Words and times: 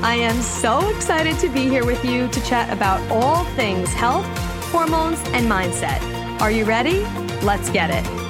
I 0.00 0.14
am 0.14 0.40
so 0.42 0.94
excited 0.94 1.40
to 1.40 1.48
be 1.48 1.62
here 1.62 1.84
with 1.84 2.04
you 2.04 2.28
to 2.28 2.40
chat 2.42 2.72
about 2.72 3.00
all 3.10 3.44
things 3.56 3.92
health, 3.92 4.24
hormones, 4.70 5.18
and 5.30 5.50
mindset. 5.50 6.00
Are 6.40 6.52
you 6.52 6.64
ready? 6.64 7.00
Let's 7.42 7.68
get 7.70 7.90
it. 7.90 8.28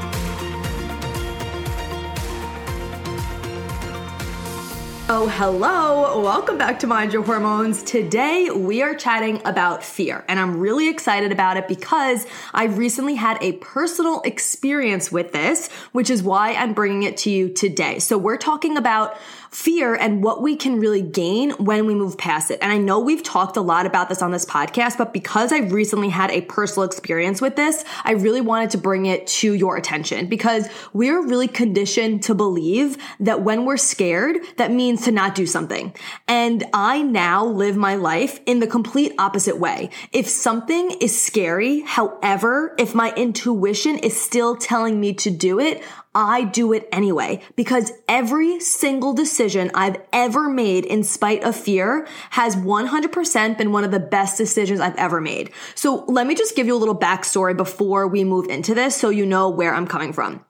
Oh, 5.11 5.27
hello. 5.27 6.23
Welcome 6.23 6.59
back 6.59 6.79
to 6.81 6.87
Mind 6.87 7.15
Your 7.15 7.23
Hormones. 7.23 7.83
Today 7.83 8.51
we 8.51 8.83
are 8.83 8.95
chatting 8.95 9.41
about 9.47 9.83
fear, 9.83 10.23
and 10.29 10.39
I'm 10.39 10.59
really 10.61 10.91
excited 10.91 11.33
about 11.33 11.57
it 11.57 11.67
because 11.67 12.27
I 12.53 12.65
recently 12.65 13.15
had 13.15 13.39
a 13.43 13.53
personal 13.53 14.21
experience 14.23 15.11
with 15.11 15.33
this, 15.33 15.71
which 15.93 16.11
is 16.11 16.23
why 16.23 16.53
I'm 16.53 16.75
bringing 16.75 17.05
it 17.05 17.17
to 17.19 17.31
you 17.31 17.49
today. 17.49 18.01
So 18.01 18.19
we're 18.19 18.37
talking 18.37 18.77
about 18.77 19.17
fear 19.51 19.95
and 19.95 20.23
what 20.23 20.43
we 20.43 20.57
can 20.57 20.79
really 20.79 21.03
gain 21.03 21.51
when 21.53 21.87
we 21.87 21.95
move 21.95 22.19
past 22.19 22.51
it. 22.51 22.59
And 22.61 22.73
I 22.73 22.79
know 22.79 22.99
we've 22.99 23.23
talked 23.23 23.57
a 23.57 23.61
lot 23.61 23.87
about 23.87 24.09
this 24.09 24.23
on 24.23 24.31
this 24.31 24.45
podcast, 24.45 24.99
but 24.99 25.13
because 25.13 25.53
I've 25.53 25.73
recently 25.73 26.09
had 26.09 26.31
a 26.31 26.43
personal 26.43 26.87
experience 26.87 27.41
with 27.41 27.57
this, 27.57 27.85
I 28.05 28.13
really 28.13 28.41
wanted 28.41 28.71
to 28.71 28.79
bring 28.79 29.07
it 29.07 29.27
to 29.29 29.53
your 29.55 29.77
attention 29.77 30.27
because 30.27 30.69
we're 30.93 31.27
really 31.27 31.49
conditioned 31.49 32.23
to 32.25 32.35
believe 32.35 32.97
that 33.21 33.43
when 33.43 33.65
we're 33.65 33.77
scared, 33.77 34.39
that 34.57 34.71
means 34.71 35.05
to 35.05 35.13
not 35.13 35.35
do 35.35 35.47
something. 35.47 35.95
And 36.27 36.65
I 36.73 37.03
now 37.03 37.45
live 37.45 37.77
my 37.77 37.95
life 37.95 38.41
in 38.47 38.61
the 38.61 38.67
complete 38.67 39.13
opposite 39.19 39.59
way. 39.59 39.91
If 40.13 40.29
something 40.29 40.91
is 41.01 41.21
scary, 41.21 41.81
however, 41.81 42.75
if 42.79 42.95
my 42.95 43.13
intuition 43.15 43.99
is 43.99 44.21
still 44.21 44.57
telling 44.57 45.01
me 45.01 45.15
to 45.15 45.31
do 45.31 45.59
it, 45.61 45.83
I 46.15 46.45
do 46.45 46.73
it 46.73 46.89
anyway 46.91 47.43
because 47.55 47.93
every 48.09 48.61
single 48.61 49.13
decision 49.13 49.71
I've 49.75 49.97
ever 50.13 50.49
made 50.49 50.85
in 50.85 51.05
spite 51.05 51.45
of 51.45 51.55
fear 51.55 52.07
has 52.31 52.57
100% 52.57 53.59
been 53.59 53.73
one 53.73 53.85
of 53.85 53.91
the 53.91 54.01
best 54.01 54.39
decisions 54.39 54.81
I've 54.81 54.97
ever 54.97 55.21
made. 55.21 55.53
So 55.75 56.05
let 56.09 56.27
me 56.27 56.35
just 56.35 56.57
give 56.57 56.67
you 56.67 56.75
a 56.75 56.79
little 56.79 56.99
backstory 56.99 57.57
before 57.57 58.09
we 58.09 58.25
move 58.25 58.49
into 58.49 58.75
this 58.75 58.97
so 58.97 59.11
you 59.11 59.27
know 59.27 59.49
where 59.49 59.75
I'm 59.75 59.87
coming 59.87 60.13
from. 60.13 60.45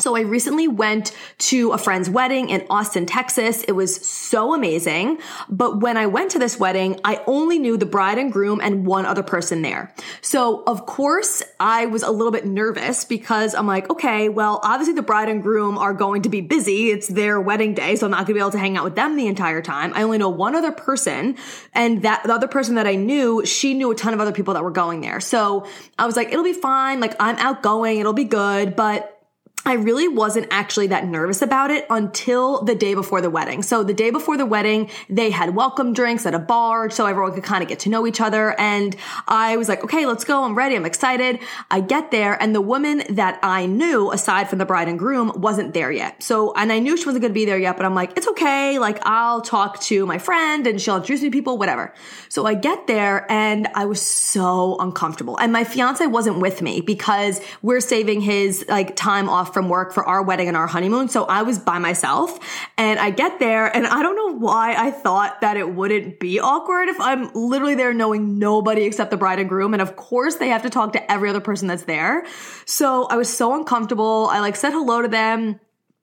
So 0.00 0.16
I 0.16 0.20
recently 0.20 0.66
went 0.66 1.12
to 1.38 1.72
a 1.72 1.78
friend's 1.78 2.08
wedding 2.08 2.48
in 2.48 2.66
Austin, 2.70 3.04
Texas. 3.04 3.62
It 3.64 3.72
was 3.72 3.94
so 4.06 4.54
amazing. 4.54 5.18
But 5.48 5.80
when 5.80 5.96
I 5.96 6.06
went 6.06 6.30
to 6.32 6.38
this 6.38 6.58
wedding, 6.58 6.98
I 7.04 7.22
only 7.26 7.58
knew 7.58 7.76
the 7.76 7.86
bride 7.86 8.18
and 8.18 8.32
groom 8.32 8.60
and 8.62 8.86
one 8.86 9.04
other 9.04 9.22
person 9.22 9.62
there. 9.62 9.94
So 10.22 10.64
of 10.66 10.86
course 10.86 11.42
I 11.58 11.86
was 11.86 12.02
a 12.02 12.10
little 12.10 12.32
bit 12.32 12.46
nervous 12.46 13.04
because 13.04 13.54
I'm 13.54 13.66
like, 13.66 13.90
okay, 13.90 14.28
well, 14.28 14.60
obviously 14.62 14.94
the 14.94 15.02
bride 15.02 15.28
and 15.28 15.42
groom 15.42 15.76
are 15.76 15.92
going 15.92 16.22
to 16.22 16.28
be 16.28 16.40
busy. 16.40 16.90
It's 16.90 17.08
their 17.08 17.40
wedding 17.40 17.74
day. 17.74 17.96
So 17.96 18.06
I'm 18.06 18.12
not 18.12 18.26
gonna 18.26 18.34
be 18.34 18.40
able 18.40 18.52
to 18.52 18.58
hang 18.58 18.76
out 18.78 18.84
with 18.84 18.94
them 18.94 19.16
the 19.16 19.26
entire 19.26 19.60
time. 19.60 19.92
I 19.94 20.02
only 20.02 20.18
know 20.18 20.30
one 20.30 20.54
other 20.54 20.72
person 20.72 21.36
and 21.74 22.02
that 22.02 22.22
the 22.24 22.32
other 22.32 22.48
person 22.48 22.76
that 22.76 22.86
I 22.86 22.94
knew, 22.94 23.44
she 23.44 23.74
knew 23.74 23.90
a 23.90 23.94
ton 23.94 24.14
of 24.14 24.20
other 24.20 24.32
people 24.32 24.54
that 24.54 24.62
were 24.62 24.70
going 24.70 25.02
there. 25.02 25.20
So 25.20 25.66
I 25.98 26.06
was 26.06 26.16
like, 26.16 26.28
it'll 26.28 26.44
be 26.44 26.54
fine. 26.54 27.00
Like 27.00 27.14
I'm 27.20 27.36
outgoing. 27.36 27.98
It'll 27.98 28.12
be 28.14 28.24
good. 28.24 28.76
But 28.76 29.19
I 29.64 29.74
really 29.74 30.08
wasn't 30.08 30.46
actually 30.50 30.86
that 30.88 31.06
nervous 31.06 31.42
about 31.42 31.70
it 31.70 31.84
until 31.90 32.62
the 32.62 32.74
day 32.74 32.94
before 32.94 33.20
the 33.20 33.28
wedding. 33.28 33.62
So 33.62 33.82
the 33.84 33.92
day 33.92 34.10
before 34.10 34.38
the 34.38 34.46
wedding, 34.46 34.90
they 35.08 35.30
had 35.30 35.54
welcome 35.54 35.92
drinks 35.92 36.24
at 36.24 36.34
a 36.34 36.38
bar 36.38 36.88
so 36.88 37.04
everyone 37.04 37.34
could 37.34 37.44
kind 37.44 37.62
of 37.62 37.68
get 37.68 37.80
to 37.80 37.90
know 37.90 38.06
each 38.06 38.20
other. 38.20 38.58
And 38.58 38.96
I 39.28 39.58
was 39.58 39.68
like, 39.68 39.84
okay, 39.84 40.06
let's 40.06 40.24
go. 40.24 40.44
I'm 40.44 40.56
ready. 40.56 40.76
I'm 40.76 40.86
excited. 40.86 41.40
I 41.70 41.80
get 41.80 42.10
there 42.10 42.40
and 42.42 42.54
the 42.54 42.60
woman 42.60 43.02
that 43.10 43.38
I 43.42 43.66
knew 43.66 44.10
aside 44.10 44.48
from 44.48 44.58
the 44.58 44.64
bride 44.64 44.88
and 44.88 44.98
groom 44.98 45.32
wasn't 45.36 45.74
there 45.74 45.92
yet. 45.92 46.22
So, 46.22 46.54
and 46.54 46.72
I 46.72 46.78
knew 46.78 46.96
she 46.96 47.04
wasn't 47.04 47.22
going 47.22 47.32
to 47.32 47.34
be 47.34 47.44
there 47.44 47.58
yet, 47.58 47.76
but 47.76 47.84
I'm 47.84 47.94
like, 47.94 48.16
it's 48.16 48.28
okay. 48.28 48.78
Like 48.78 48.98
I'll 49.02 49.42
talk 49.42 49.80
to 49.82 50.06
my 50.06 50.18
friend 50.18 50.66
and 50.66 50.80
she'll 50.80 50.96
introduce 50.96 51.20
me 51.20 51.28
to 51.28 51.32
people, 51.32 51.58
whatever. 51.58 51.92
So 52.30 52.46
I 52.46 52.54
get 52.54 52.86
there 52.86 53.30
and 53.30 53.68
I 53.74 53.84
was 53.84 54.00
so 54.00 54.78
uncomfortable. 54.78 55.36
And 55.36 55.52
my 55.52 55.64
fiance 55.64 56.06
wasn't 56.06 56.38
with 56.38 56.62
me 56.62 56.80
because 56.80 57.40
we're 57.60 57.80
saving 57.80 58.22
his 58.22 58.64
like 58.68 58.96
time 58.96 59.28
off 59.28 59.49
from 59.52 59.68
work 59.68 59.92
for 59.92 60.04
our 60.04 60.22
wedding 60.22 60.48
and 60.48 60.56
our 60.56 60.66
honeymoon. 60.66 61.08
So 61.08 61.24
I 61.24 61.42
was 61.42 61.58
by 61.58 61.78
myself 61.78 62.38
and 62.76 62.98
I 62.98 63.10
get 63.10 63.38
there 63.38 63.66
and 63.66 63.86
I 63.86 64.02
don't 64.02 64.16
know 64.16 64.38
why 64.38 64.74
I 64.74 64.90
thought 64.90 65.40
that 65.40 65.56
it 65.56 65.74
wouldn't 65.74 66.20
be 66.20 66.40
awkward 66.40 66.88
if 66.88 67.00
I'm 67.00 67.30
literally 67.34 67.74
there 67.74 67.92
knowing 67.94 68.38
nobody 68.38 68.84
except 68.84 69.10
the 69.10 69.16
bride 69.16 69.38
and 69.38 69.48
groom. 69.48 69.72
And 69.72 69.82
of 69.82 69.96
course 69.96 70.36
they 70.36 70.48
have 70.48 70.62
to 70.62 70.70
talk 70.70 70.92
to 70.94 71.12
every 71.12 71.28
other 71.30 71.40
person 71.40 71.68
that's 71.68 71.84
there. 71.84 72.26
So 72.66 73.06
I 73.06 73.16
was 73.16 73.34
so 73.34 73.54
uncomfortable. 73.54 74.28
I 74.30 74.40
like 74.40 74.56
said 74.56 74.70
hello 74.70 75.02
to 75.02 75.08
them. 75.08 75.60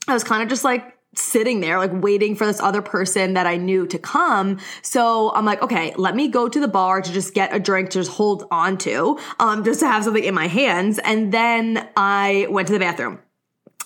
I 0.07 0.13
was 0.13 0.23
kind 0.23 0.43
of 0.43 0.49
just 0.49 0.63
like 0.63 0.97
sitting 1.17 1.59
there, 1.59 1.77
like 1.77 1.91
waiting 1.93 2.35
for 2.35 2.45
this 2.45 2.61
other 2.61 2.81
person 2.81 3.33
that 3.33 3.47
I 3.47 3.57
knew 3.57 3.87
to 3.87 3.99
come. 3.99 4.59
So 4.81 5.31
I'm 5.33 5.45
like, 5.45 5.61
okay, 5.61 5.93
let 5.97 6.15
me 6.15 6.27
go 6.27 6.47
to 6.47 6.59
the 6.59 6.67
bar 6.67 7.01
to 7.01 7.11
just 7.11 7.33
get 7.33 7.53
a 7.53 7.59
drink 7.59 7.89
to 7.91 7.99
just 7.99 8.11
hold 8.11 8.45
on 8.51 8.77
to, 8.79 9.19
um, 9.39 9.63
just 9.63 9.79
to 9.81 9.87
have 9.87 10.03
something 10.03 10.23
in 10.23 10.33
my 10.33 10.47
hands. 10.47 10.99
And 10.99 11.31
then 11.31 11.87
I 11.95 12.47
went 12.49 12.67
to 12.67 12.73
the 12.73 12.79
bathroom. 12.79 13.19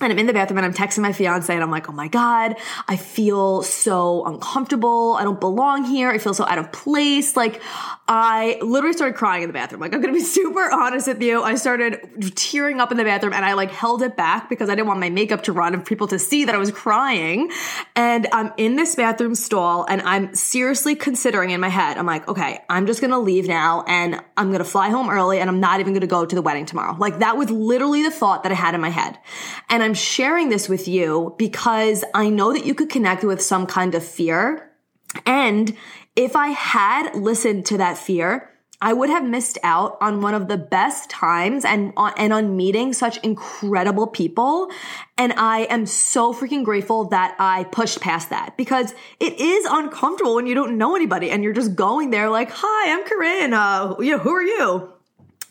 And 0.02 0.12
I'm 0.12 0.20
in 0.20 0.28
the 0.28 0.34
bathroom 0.34 0.58
and 0.58 0.66
I'm 0.66 0.74
texting 0.74 1.00
my 1.00 1.14
fiance 1.14 1.54
and 1.54 1.64
I'm 1.64 1.72
like, 1.72 1.90
oh 1.90 1.94
my 1.94 2.08
God, 2.08 2.56
I 2.88 2.98
feel 2.98 3.62
so 3.62 4.26
uncomfortable. 4.26 5.16
I 5.20 5.24
don't 5.24 5.40
belong 5.40 5.86
here. 5.86 6.10
I 6.10 6.18
feel 6.18 6.34
so 6.34 6.46
out 6.46 6.58
of 6.58 6.72
place. 6.72 7.36
Like, 7.36 7.62
I 8.08 8.58
literally 8.62 8.94
started 8.94 9.16
crying 9.16 9.44
in 9.44 9.50
the 9.50 9.54
bathroom. 9.54 9.82
Like, 9.82 9.94
I'm 9.94 10.02
gonna 10.02 10.14
be 10.14 10.20
super 10.22 10.72
honest 10.72 11.08
with 11.08 11.22
you. 11.22 11.44
I 11.44 11.56
started 11.56 12.36
tearing 12.36 12.80
up 12.80 12.92
in 12.92 12.98
the 12.98 13.04
bathroom 13.04 13.34
and 13.34 13.46
I 13.46 13.54
like 13.54 13.72
held 13.72 14.02
it 14.02 14.18
back 14.18 14.50
because 14.50 14.70
I 14.70 14.76
didn't 14.76 14.88
want 14.88 15.00
my 15.00 15.10
makeup 15.10 15.44
to 15.44 15.54
run 15.54 15.74
and 15.74 15.86
people 15.86 16.08
to 16.08 16.20
see 16.20 16.46
that 16.46 16.56
I 16.56 16.58
was 16.58 16.72
crying. 16.72 17.52
And 17.96 18.28
I'm 18.32 18.52
in 18.58 18.76
this 18.76 18.96
bathroom 18.96 19.36
stall 19.36 19.86
and 19.86 20.02
I'm 20.02 20.36
seriously 20.36 20.96
considering 20.96 21.52
in 21.52 21.62
my 21.62 21.70
head, 21.70 21.98
I'm 21.98 22.06
like, 22.06 22.28
okay, 22.28 22.62
I'm 22.70 22.86
just 22.86 23.02
gonna 23.02 23.20
leave 23.20 23.48
now 23.48 23.84
and 23.88 24.20
I'm 24.36 24.52
gonna 24.52 24.64
fly 24.64 24.90
home 24.90 25.10
early 25.10 25.40
and 25.40 25.50
I'm 25.50 25.60
not 25.60 25.80
even 25.80 25.94
gonna 25.94 26.08
go 26.08 26.26
to 26.26 26.36
the 26.36 26.42
wedding 26.42 26.66
tomorrow. 26.66 26.96
Like, 26.98 27.20
that 27.20 27.38
was 27.38 27.50
literally 27.50 28.04
the 28.04 28.12
thought 28.12 28.44
that 28.44 28.52
I 28.52 28.56
had 28.56 28.76
in 28.76 28.82
my 28.82 28.90
head. 28.90 29.18
And 29.70 29.82
I'm 29.82 29.91
I'm 29.92 29.96
sharing 29.96 30.48
this 30.48 30.70
with 30.70 30.88
you 30.88 31.36
because 31.38 32.06
I 32.14 32.30
know 32.30 32.54
that 32.54 32.66
you 32.66 32.74
could 32.74 32.90
connect 32.90 33.26
with 33.26 33.42
some 33.42 33.66
kind 33.66 33.94
of 33.94 34.06
fear. 34.06 34.72
And 35.26 35.76
if 36.16 36.34
I 36.34 36.48
had 36.48 37.14
listened 37.14 37.66
to 37.66 37.78
that 37.80 37.98
fear, 37.98 38.50
I 38.82 38.94
would 38.94 39.10
have 39.10 39.26
missed 39.26 39.58
out 39.64 39.98
on 40.00 40.22
one 40.22 40.34
of 40.34 40.48
the 40.48 40.58
best 40.58 41.10
times 41.10 41.66
and 41.66 41.92
on, 41.98 42.14
and 42.16 42.32
on 42.32 42.56
meeting 42.56 42.94
such 42.94 43.18
incredible 43.18 44.08
people. 44.08 44.72
And 45.18 45.34
I 45.34 45.64
am 45.64 45.86
so 45.86 46.34
freaking 46.34 46.64
grateful 46.64 47.10
that 47.10 47.36
I 47.38 47.66
pushed 47.66 48.00
past 48.00 48.30
that 48.30 48.56
because 48.56 48.94
it 49.20 49.42
is 49.42 49.66
uncomfortable 49.66 50.36
when 50.36 50.48
you 50.48 50.56
don't 50.56 50.78
know 50.78 50.96
anybody 50.96 51.32
and 51.32 51.44
you're 51.44 51.52
just 51.52 51.76
going 51.76 52.12
there 52.12 52.30
like, 52.30 52.50
hi, 52.50 52.94
I'm 52.94 53.04
Corinne. 53.04 53.54
Uh, 53.54 53.96
know, 54.00 54.20
who 54.20 54.34
are 54.34 54.42
you? 54.42 54.94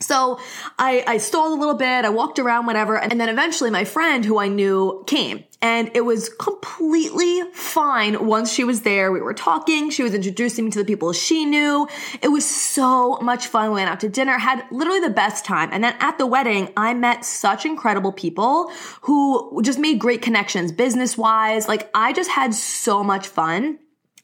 So 0.00 0.40
I, 0.78 1.04
I 1.06 1.18
stalled 1.18 1.52
a 1.52 1.60
little 1.60 1.74
bit. 1.74 2.04
I 2.04 2.08
walked 2.08 2.38
around, 2.38 2.66
whatever. 2.66 2.96
And 2.96 3.20
then 3.20 3.28
eventually 3.28 3.70
my 3.70 3.84
friend 3.84 4.24
who 4.24 4.38
I 4.38 4.48
knew 4.48 5.04
came 5.06 5.44
and 5.62 5.90
it 5.94 6.00
was 6.00 6.30
completely 6.30 7.42
fine 7.52 8.26
once 8.26 8.50
she 8.50 8.64
was 8.64 8.80
there. 8.80 9.12
We 9.12 9.20
were 9.20 9.34
talking. 9.34 9.90
She 9.90 10.02
was 10.02 10.14
introducing 10.14 10.64
me 10.64 10.70
to 10.70 10.78
the 10.78 10.84
people 10.86 11.12
she 11.12 11.44
knew. 11.44 11.86
It 12.22 12.28
was 12.28 12.48
so 12.48 13.18
much 13.18 13.48
fun. 13.48 13.68
We 13.68 13.74
went 13.74 13.90
out 13.90 14.00
to 14.00 14.08
dinner, 14.08 14.38
had 14.38 14.64
literally 14.70 15.00
the 15.00 15.10
best 15.10 15.44
time. 15.44 15.68
And 15.72 15.84
then 15.84 15.94
at 16.00 16.16
the 16.16 16.26
wedding, 16.26 16.72
I 16.76 16.94
met 16.94 17.24
such 17.24 17.66
incredible 17.66 18.12
people 18.12 18.72
who 19.02 19.60
just 19.62 19.78
made 19.78 19.98
great 19.98 20.22
connections 20.22 20.72
business 20.72 21.18
wise. 21.18 21.68
Like 21.68 21.90
I 21.94 22.14
just 22.14 22.30
had 22.30 22.54
so 22.54 23.04
much 23.04 23.28
fun. 23.28 23.78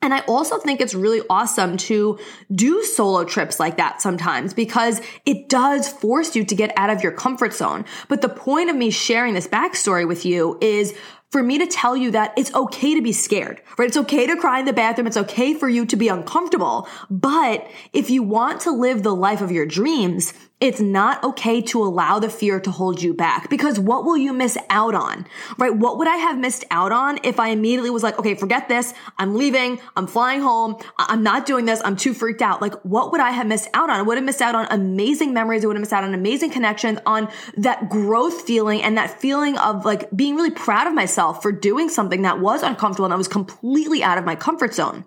And 0.07 0.15
I 0.15 0.21
also 0.29 0.59
think 0.59 0.81
it's 0.81 0.95
really 0.95 1.21
awesome 1.29 1.77
to 1.79 2.17
do 2.55 2.85
solo 2.85 3.25
trips 3.25 3.59
like 3.59 3.77
that 3.79 4.01
sometimes 4.01 4.55
because 4.55 5.01
it 5.25 5.49
does 5.49 5.89
force 5.89 6.37
you 6.37 6.45
to 6.45 6.55
get 6.55 6.73
out 6.77 6.91
of 6.91 7.03
your 7.03 7.11
comfort 7.11 7.53
zone. 7.53 7.85
But 8.07 8.23
the 8.23 8.29
point 8.29 8.71
of 8.71 8.77
me 8.77 8.91
sharing 8.91 9.35
this 9.35 9.49
backstory 9.49 10.07
with 10.07 10.25
you 10.25 10.59
is 10.61 10.95
for 11.33 11.43
me 11.43 11.59
to 11.59 11.67
tell 11.67 11.97
you 11.97 12.13
that 12.13 12.33
it's 12.37 12.55
okay 12.55 12.95
to 12.95 13.03
be 13.03 13.11
scared, 13.11 13.61
right? 13.77 13.89
It's 13.89 13.97
okay 13.97 14.29
to 14.29 14.37
cry 14.37 14.61
in 14.61 14.65
the 14.65 14.73
bathroom. 14.73 15.09
It's 15.09 15.17
okay 15.17 15.55
for 15.55 15.69
you 15.69 15.85
to 15.87 15.97
be 15.97 16.07
uncomfortable. 16.07 16.87
But 17.11 17.69
if 17.93 18.09
you 18.09 18.23
want 18.23 18.61
to 18.61 18.71
live 18.71 19.03
the 19.03 19.13
life 19.13 19.41
of 19.41 19.51
your 19.51 19.67
dreams, 19.67 20.35
it's 20.59 20.81
not 20.81 21.23
okay 21.23 21.61
to 21.61 21.83
allow 21.83 22.19
the 22.19 22.31
fear 22.31 22.59
to 22.61 22.71
hold 22.71 23.03
you 23.03 23.13
back 23.13 23.51
because 23.51 23.79
what 23.79 24.07
will 24.07 24.17
you 24.17 24.33
miss 24.33 24.57
out 24.71 24.95
on? 24.95 25.27
Right? 25.59 25.75
What 25.75 25.99
would 25.99 26.09
I 26.09 26.17
have 26.17 26.39
missed 26.39 26.65
out 26.71 26.93
on 26.93 27.19
if 27.25 27.39
I 27.39 27.49
immediately 27.49 27.91
was 27.91 28.03
like, 28.03 28.19
okay, 28.19 28.35
forget 28.35 28.67
this. 28.67 28.95
I'm 29.19 29.37
leaving. 29.37 29.79
I'm 29.97 30.07
flying 30.07 30.41
home. 30.41 30.77
I'm 30.99 31.23
not 31.23 31.45
doing 31.45 31.67
this. 31.67 31.83
I'm 31.85 31.95
too 31.95 32.15
freaked 32.15 32.41
out. 32.41 32.63
Like, 32.63 32.73
what 32.85 33.13
would 33.13 33.21
I 33.21 33.33
have 33.33 33.47
missed 33.47 33.69
out 33.75 33.91
on? 33.91 33.97
I 33.97 34.03
would 34.03 34.17
have 34.17 34.25
missed 34.25 34.41
out 34.41 34.55
on 34.55 34.67
amazing 34.71 35.35
memories. 35.35 35.63
I 35.63 35.67
would 35.67 35.77
have 35.77 35.83
missed 35.83 35.93
out 35.93 36.05
on 36.05 36.15
amazing 36.15 36.51
connections, 36.51 37.01
on 37.05 37.29
that 37.59 37.91
growth 37.91 38.41
feeling 38.43 38.83
and 38.83 38.97
that 38.97 39.21
feeling 39.21 39.59
of 39.59 39.85
like 39.85 40.11
being 40.17 40.37
really 40.37 40.51
proud 40.51 40.87
of 40.87 40.95
myself 40.95 41.43
for 41.43 41.53
doing 41.53 41.91
something 41.91 42.23
that 42.23 42.41
was 42.41 42.63
uncomfortable 42.63 43.05
and 43.05 43.13
I 43.13 43.19
was 43.19 43.29
completely 43.29 44.03
out 44.03 44.17
of 44.17 44.25
my 44.25 44.37
comfort 44.37 44.75
zone. 44.75 45.05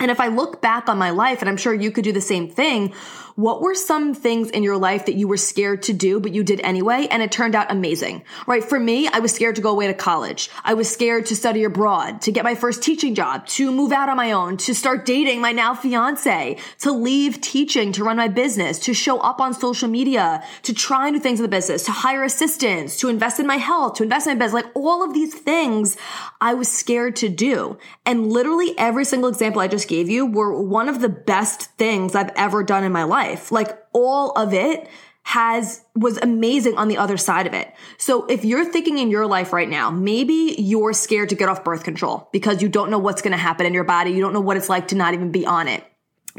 And 0.00 0.10
if 0.10 0.18
I 0.18 0.28
look 0.28 0.60
back 0.62 0.88
on 0.88 0.98
my 0.98 1.10
life, 1.10 1.40
and 1.40 1.48
I'm 1.48 1.58
sure 1.58 1.74
you 1.74 1.90
could 1.90 2.04
do 2.04 2.12
the 2.12 2.20
same 2.20 2.48
thing, 2.48 2.94
what 3.36 3.62
were 3.62 3.74
some 3.74 4.12
things 4.14 4.50
in 4.50 4.62
your 4.62 4.76
life 4.76 5.06
that 5.06 5.14
you 5.14 5.28
were 5.28 5.36
scared 5.36 5.84
to 5.84 5.92
do, 5.92 6.20
but 6.20 6.32
you 6.34 6.42
did 6.42 6.60
anyway, 6.60 7.06
and 7.10 7.22
it 7.22 7.32
turned 7.32 7.54
out 7.54 7.70
amazing, 7.70 8.22
right? 8.46 8.62
For 8.64 8.78
me, 8.78 9.08
I 9.08 9.20
was 9.20 9.32
scared 9.32 9.56
to 9.56 9.62
go 9.62 9.70
away 9.70 9.86
to 9.86 9.94
college. 9.94 10.50
I 10.64 10.74
was 10.74 10.90
scared 10.90 11.26
to 11.26 11.36
study 11.36 11.64
abroad, 11.64 12.22
to 12.22 12.32
get 12.32 12.44
my 12.44 12.54
first 12.54 12.82
teaching 12.82 13.14
job, 13.14 13.46
to 13.48 13.70
move 13.72 13.92
out 13.92 14.08
on 14.08 14.16
my 14.16 14.32
own, 14.32 14.56
to 14.58 14.74
start 14.74 15.06
dating 15.06 15.40
my 15.40 15.52
now 15.52 15.74
fiance, 15.74 16.58
to 16.80 16.92
leave 16.92 17.40
teaching, 17.40 17.92
to 17.92 18.04
run 18.04 18.16
my 18.16 18.28
business, 18.28 18.78
to 18.80 18.94
show 18.94 19.18
up 19.20 19.40
on 19.40 19.54
social 19.54 19.88
media, 19.88 20.42
to 20.62 20.74
try 20.74 21.08
new 21.10 21.20
things 21.20 21.38
in 21.38 21.42
the 21.42 21.48
business, 21.48 21.84
to 21.84 21.92
hire 21.92 22.24
assistants, 22.24 22.98
to 22.98 23.08
invest 23.08 23.40
in 23.40 23.46
my 23.46 23.56
health, 23.56 23.94
to 23.94 24.02
invest 24.02 24.26
in 24.26 24.36
my 24.36 24.44
business. 24.44 24.64
Like 24.64 24.72
all 24.74 25.02
of 25.02 25.14
these 25.14 25.34
things 25.34 25.96
I 26.40 26.54
was 26.54 26.68
scared 26.70 27.16
to 27.16 27.28
do. 27.28 27.78
And 28.04 28.30
literally 28.30 28.74
every 28.78 29.04
single 29.04 29.28
example 29.28 29.60
I 29.60 29.68
just 29.68 29.88
gave 29.90 30.08
you 30.08 30.24
were 30.24 30.62
one 30.62 30.88
of 30.88 31.02
the 31.02 31.08
best 31.10 31.64
things 31.76 32.14
I've 32.14 32.32
ever 32.36 32.62
done 32.62 32.84
in 32.84 32.92
my 32.92 33.02
life. 33.02 33.52
Like 33.52 33.78
all 33.92 34.30
of 34.32 34.54
it 34.54 34.88
has 35.24 35.84
was 35.94 36.16
amazing 36.18 36.78
on 36.78 36.88
the 36.88 36.96
other 36.96 37.18
side 37.18 37.46
of 37.46 37.52
it. 37.52 37.70
So 37.98 38.24
if 38.26 38.44
you're 38.44 38.64
thinking 38.64 38.98
in 38.98 39.10
your 39.10 39.26
life 39.26 39.52
right 39.52 39.68
now, 39.68 39.90
maybe 39.90 40.54
you're 40.58 40.94
scared 40.94 41.28
to 41.28 41.34
get 41.34 41.48
off 41.48 41.62
birth 41.62 41.84
control 41.84 42.28
because 42.32 42.62
you 42.62 42.68
don't 42.68 42.90
know 42.90 42.98
what's 42.98 43.20
going 43.20 43.32
to 43.32 43.38
happen 43.38 43.66
in 43.66 43.74
your 43.74 43.84
body. 43.84 44.12
You 44.12 44.20
don't 44.20 44.32
know 44.32 44.40
what 44.40 44.56
it's 44.56 44.68
like 44.68 44.88
to 44.88 44.94
not 44.94 45.12
even 45.12 45.30
be 45.30 45.44
on 45.44 45.68
it. 45.68 45.84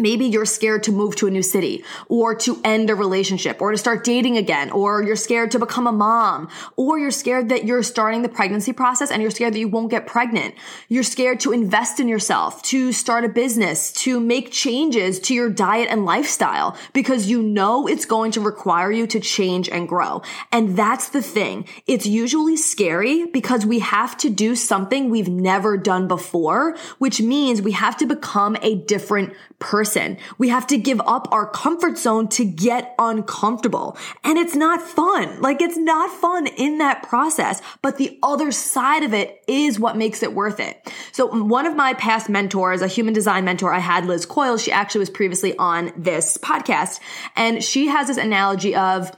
Maybe 0.01 0.25
you're 0.25 0.45
scared 0.45 0.83
to 0.83 0.91
move 0.91 1.15
to 1.17 1.27
a 1.27 1.31
new 1.31 1.43
city 1.43 1.83
or 2.09 2.35
to 2.35 2.59
end 2.63 2.89
a 2.89 2.95
relationship 2.95 3.61
or 3.61 3.71
to 3.71 3.77
start 3.77 4.03
dating 4.03 4.37
again, 4.37 4.71
or 4.71 5.03
you're 5.03 5.15
scared 5.15 5.51
to 5.51 5.59
become 5.59 5.87
a 5.87 5.91
mom, 5.91 6.49
or 6.75 6.97
you're 6.97 7.11
scared 7.11 7.49
that 7.49 7.65
you're 7.65 7.83
starting 7.83 8.23
the 8.23 8.29
pregnancy 8.29 8.73
process 8.73 9.11
and 9.11 9.21
you're 9.21 9.31
scared 9.31 9.53
that 9.53 9.59
you 9.59 9.67
won't 9.67 9.91
get 9.91 10.07
pregnant. 10.07 10.55
You're 10.89 11.03
scared 11.03 11.39
to 11.41 11.51
invest 11.51 11.99
in 11.99 12.07
yourself, 12.07 12.61
to 12.63 12.91
start 12.91 13.23
a 13.23 13.29
business, 13.29 13.91
to 13.93 14.19
make 14.19 14.51
changes 14.51 15.19
to 15.21 15.33
your 15.33 15.49
diet 15.49 15.87
and 15.89 16.05
lifestyle 16.05 16.75
because 16.93 17.29
you 17.29 17.41
know 17.43 17.87
it's 17.87 18.05
going 18.05 18.31
to 18.31 18.41
require 18.41 18.91
you 18.91 19.05
to 19.07 19.19
change 19.19 19.69
and 19.69 19.87
grow. 19.87 20.21
And 20.51 20.75
that's 20.75 21.09
the 21.09 21.21
thing. 21.21 21.67
It's 21.85 22.05
usually 22.05 22.57
scary 22.57 23.25
because 23.27 23.65
we 23.65 23.79
have 23.79 24.17
to 24.17 24.29
do 24.29 24.55
something 24.55 25.09
we've 25.09 25.29
never 25.29 25.77
done 25.77 26.07
before, 26.07 26.75
which 26.97 27.21
means 27.21 27.61
we 27.61 27.73
have 27.73 27.97
to 27.97 28.05
become 28.05 28.57
a 28.61 28.75
different 28.75 29.33
person. 29.61 30.17
We 30.37 30.49
have 30.49 30.67
to 30.67 30.77
give 30.77 30.99
up 31.01 31.29
our 31.31 31.47
comfort 31.47 31.97
zone 31.97 32.27
to 32.29 32.43
get 32.43 32.93
uncomfortable. 32.99 33.97
And 34.23 34.37
it's 34.37 34.55
not 34.55 34.81
fun. 34.81 35.39
Like 35.41 35.61
it's 35.61 35.77
not 35.77 36.09
fun 36.09 36.47
in 36.47 36.79
that 36.79 37.03
process, 37.03 37.61
but 37.81 37.97
the 37.97 38.19
other 38.21 38.51
side 38.51 39.03
of 39.03 39.13
it 39.13 39.41
is 39.47 39.79
what 39.79 39.95
makes 39.95 40.23
it 40.23 40.33
worth 40.33 40.59
it. 40.59 40.91
So 41.13 41.27
one 41.27 41.65
of 41.65 41.75
my 41.75 41.93
past 41.93 42.27
mentors, 42.27 42.81
a 42.81 42.87
human 42.87 43.13
design 43.13 43.45
mentor 43.45 43.73
I 43.73 43.79
had, 43.79 44.05
Liz 44.05 44.25
Coyle, 44.25 44.57
she 44.57 44.71
actually 44.71 44.99
was 44.99 45.09
previously 45.09 45.55
on 45.57 45.93
this 45.95 46.37
podcast 46.37 46.99
and 47.35 47.63
she 47.63 47.87
has 47.87 48.07
this 48.07 48.17
analogy 48.17 48.75
of 48.75 49.11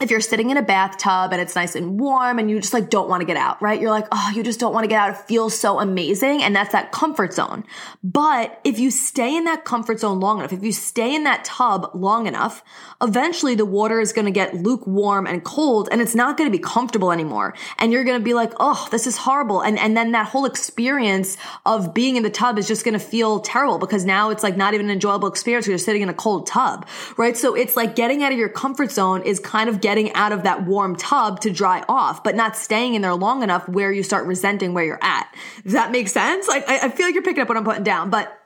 if 0.00 0.10
you're 0.10 0.20
sitting 0.20 0.50
in 0.50 0.56
a 0.56 0.62
bathtub 0.62 1.32
and 1.32 1.40
it's 1.40 1.54
nice 1.54 1.76
and 1.76 2.00
warm 2.00 2.38
and 2.38 2.50
you 2.50 2.60
just 2.60 2.74
like 2.74 2.90
don't 2.90 3.08
want 3.08 3.20
to 3.20 3.26
get 3.26 3.36
out, 3.36 3.62
right? 3.62 3.80
You're 3.80 3.90
like, 3.90 4.06
oh, 4.10 4.32
you 4.34 4.42
just 4.42 4.58
don't 4.58 4.74
want 4.74 4.84
to 4.84 4.88
get 4.88 4.98
out. 4.98 5.10
It 5.10 5.18
feels 5.28 5.56
so 5.56 5.78
amazing. 5.78 6.42
And 6.42 6.54
that's 6.54 6.72
that 6.72 6.90
comfort 6.90 7.32
zone. 7.32 7.64
But 8.02 8.60
if 8.64 8.78
you 8.78 8.90
stay 8.90 9.36
in 9.36 9.44
that 9.44 9.64
comfort 9.64 10.00
zone 10.00 10.18
long 10.18 10.40
enough, 10.40 10.52
if 10.52 10.62
you 10.62 10.72
stay 10.72 11.14
in 11.14 11.24
that 11.24 11.44
tub 11.44 11.90
long 11.94 12.26
enough, 12.26 12.64
eventually 13.00 13.54
the 13.54 13.64
water 13.64 14.00
is 14.00 14.12
going 14.12 14.24
to 14.24 14.32
get 14.32 14.54
lukewarm 14.54 15.26
and 15.26 15.44
cold 15.44 15.88
and 15.92 16.00
it's 16.00 16.14
not 16.14 16.36
going 16.36 16.50
to 16.50 16.56
be 16.56 16.62
comfortable 16.62 17.12
anymore. 17.12 17.54
And 17.78 17.92
you're 17.92 18.04
going 18.04 18.18
to 18.18 18.24
be 18.24 18.34
like, 18.34 18.52
oh, 18.58 18.88
this 18.90 19.06
is 19.06 19.16
horrible. 19.16 19.60
And, 19.60 19.78
and 19.78 19.96
then 19.96 20.12
that 20.12 20.26
whole 20.26 20.44
experience 20.44 21.36
of 21.64 21.94
being 21.94 22.16
in 22.16 22.24
the 22.24 22.30
tub 22.30 22.58
is 22.58 22.66
just 22.66 22.84
going 22.84 22.98
to 22.98 23.04
feel 23.04 23.40
terrible 23.40 23.78
because 23.78 24.04
now 24.04 24.30
it's 24.30 24.42
like 24.42 24.56
not 24.56 24.74
even 24.74 24.86
an 24.86 24.92
enjoyable 24.92 25.28
experience. 25.28 25.68
You're 25.68 25.78
sitting 25.78 26.02
in 26.02 26.08
a 26.08 26.14
cold 26.14 26.48
tub, 26.48 26.86
right? 27.16 27.36
So 27.36 27.54
it's 27.54 27.76
like 27.76 27.94
getting 27.94 28.24
out 28.24 28.32
of 28.32 28.38
your 28.38 28.48
comfort 28.48 28.90
zone 28.90 29.22
is 29.22 29.38
kind 29.38 29.68
of 29.68 29.80
getting 29.84 29.93
out 30.14 30.32
of 30.32 30.42
that 30.42 30.64
warm 30.64 30.96
tub 30.96 31.40
to 31.40 31.50
dry 31.50 31.84
off, 31.88 32.22
but 32.22 32.34
not 32.34 32.56
staying 32.56 32.94
in 32.94 33.02
there 33.02 33.14
long 33.14 33.42
enough 33.42 33.68
where 33.68 33.92
you 33.92 34.02
start 34.02 34.26
resenting 34.26 34.74
where 34.74 34.84
you're 34.84 35.02
at. 35.02 35.32
Does 35.62 35.72
that 35.72 35.90
make 35.90 36.08
sense? 36.08 36.48
Like, 36.48 36.68
I, 36.68 36.86
I 36.86 36.88
feel 36.88 37.06
like 37.06 37.14
you're 37.14 37.22
picking 37.22 37.42
up 37.42 37.48
what 37.48 37.56
I'm 37.56 37.64
putting 37.64 37.84
down, 37.84 38.10
but 38.10 38.36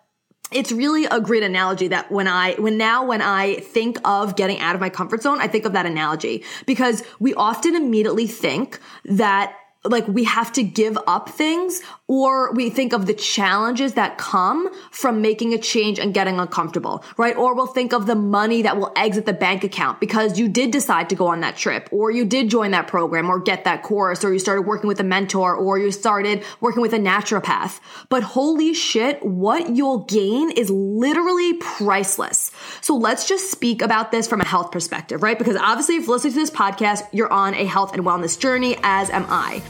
it's 0.50 0.72
really 0.72 1.04
a 1.04 1.20
great 1.20 1.42
analogy 1.42 1.88
that 1.88 2.10
when 2.10 2.26
I, 2.26 2.54
when 2.54 2.78
now 2.78 3.04
when 3.04 3.20
I 3.20 3.56
think 3.56 3.98
of 4.04 4.36
getting 4.36 4.58
out 4.60 4.74
of 4.74 4.80
my 4.80 4.88
comfort 4.88 5.22
zone, 5.22 5.40
I 5.40 5.46
think 5.46 5.64
of 5.64 5.72
that 5.74 5.84
analogy 5.84 6.44
because 6.64 7.02
we 7.18 7.34
often 7.34 7.74
immediately 7.74 8.26
think 8.26 8.80
that 9.04 9.54
like 9.84 10.06
we 10.08 10.24
have 10.24 10.52
to 10.52 10.62
give 10.62 10.98
up 11.06 11.28
things 11.28 11.82
or 12.08 12.52
we 12.54 12.70
think 12.70 12.94
of 12.94 13.06
the 13.06 13.14
challenges 13.14 13.92
that 13.94 14.16
come 14.16 14.68
from 14.90 15.20
making 15.20 15.52
a 15.52 15.58
change 15.58 15.98
and 15.98 16.14
getting 16.14 16.40
uncomfortable, 16.40 17.04
right? 17.18 17.36
Or 17.36 17.54
we'll 17.54 17.66
think 17.66 17.92
of 17.92 18.06
the 18.06 18.14
money 18.14 18.62
that 18.62 18.78
will 18.78 18.90
exit 18.96 19.26
the 19.26 19.34
bank 19.34 19.62
account 19.62 20.00
because 20.00 20.38
you 20.38 20.48
did 20.48 20.70
decide 20.70 21.10
to 21.10 21.14
go 21.14 21.26
on 21.26 21.40
that 21.40 21.56
trip 21.56 21.88
or 21.92 22.10
you 22.10 22.24
did 22.24 22.48
join 22.48 22.70
that 22.70 22.88
program 22.88 23.28
or 23.28 23.38
get 23.38 23.64
that 23.64 23.82
course 23.82 24.24
or 24.24 24.32
you 24.32 24.38
started 24.38 24.62
working 24.62 24.88
with 24.88 24.98
a 25.00 25.04
mentor 25.04 25.54
or 25.54 25.78
you 25.78 25.92
started 25.92 26.42
working 26.60 26.80
with 26.80 26.94
a 26.94 26.98
naturopath. 26.98 27.78
But 28.08 28.22
holy 28.22 28.72
shit, 28.72 29.22
what 29.22 29.76
you'll 29.76 30.04
gain 30.04 30.50
is 30.50 30.70
literally 30.70 31.54
priceless. 31.54 32.50
So 32.80 32.96
let's 32.96 33.28
just 33.28 33.50
speak 33.50 33.82
about 33.82 34.12
this 34.12 34.26
from 34.26 34.40
a 34.40 34.46
health 34.46 34.72
perspective, 34.72 35.22
right? 35.22 35.38
Because 35.38 35.56
obviously 35.56 35.96
if 35.96 36.06
you're 36.06 36.14
listening 36.14 36.32
to 36.32 36.40
this 36.40 36.50
podcast, 36.50 37.02
you're 37.12 37.32
on 37.32 37.54
a 37.54 37.66
health 37.66 37.92
and 37.92 38.02
wellness 38.04 38.38
journey, 38.38 38.78
as 38.82 39.10
am 39.10 39.26
I. 39.28 39.62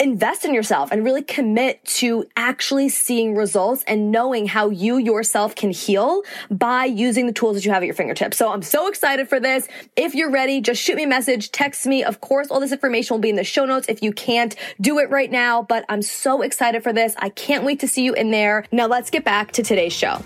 invest 0.00 0.44
in 0.44 0.54
yourself 0.54 0.90
and 0.90 1.04
really 1.04 1.22
commit 1.22 1.84
to 1.84 2.24
actually 2.36 2.88
seeing 2.88 3.36
results 3.36 3.84
and 3.86 4.10
knowing 4.10 4.46
how 4.46 4.70
you 4.70 4.96
yourself 4.96 5.54
can 5.54 5.70
heal 5.70 6.22
by 6.50 6.86
using 6.86 7.26
the 7.26 7.32
tools 7.32 7.54
that 7.54 7.64
you 7.64 7.70
have 7.70 7.82
at 7.82 7.86
your 7.86 7.94
fingertips. 7.94 8.36
So 8.36 8.50
I'm 8.50 8.62
so 8.62 8.88
excited 8.88 9.28
for 9.28 9.38
this. 9.38 9.68
If 9.96 10.14
you're 10.14 10.30
ready, 10.30 10.60
just 10.60 10.82
shoot 10.82 10.96
me 10.96 11.04
a 11.04 11.06
message, 11.06 11.52
text 11.52 11.86
me. 11.86 12.02
Of 12.02 12.20
course, 12.20 12.48
all 12.48 12.60
this 12.60 12.72
information 12.72 13.14
will 13.14 13.20
be 13.20 13.30
in 13.30 13.36
the 13.36 13.44
show 13.44 13.66
notes 13.66 13.88
if 13.88 14.02
you 14.02 14.12
can't 14.12 14.56
do 14.80 14.98
it 14.98 15.10
right 15.10 15.30
now, 15.30 15.62
but 15.62 15.84
I'm 15.88 16.02
so 16.02 16.42
excited 16.42 16.82
for 16.82 16.92
this. 16.92 17.14
I 17.18 17.28
can't 17.28 17.64
wait 17.64 17.80
to 17.80 17.88
see 17.88 18.02
you 18.02 18.14
in 18.14 18.30
there. 18.30 18.64
Now 18.72 18.86
let's 18.86 19.10
get 19.10 19.24
back 19.24 19.52
to 19.52 19.62
today's 19.62 19.92
show. 19.92 20.22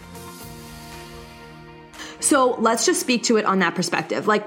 So 2.21 2.55
let's 2.59 2.87
just 2.87 3.01
speak 3.01 3.25
to 3.25 3.37
it 3.37 3.45
on 3.45 3.59
that 3.59 3.75
perspective. 3.75 4.27
Like, 4.27 4.47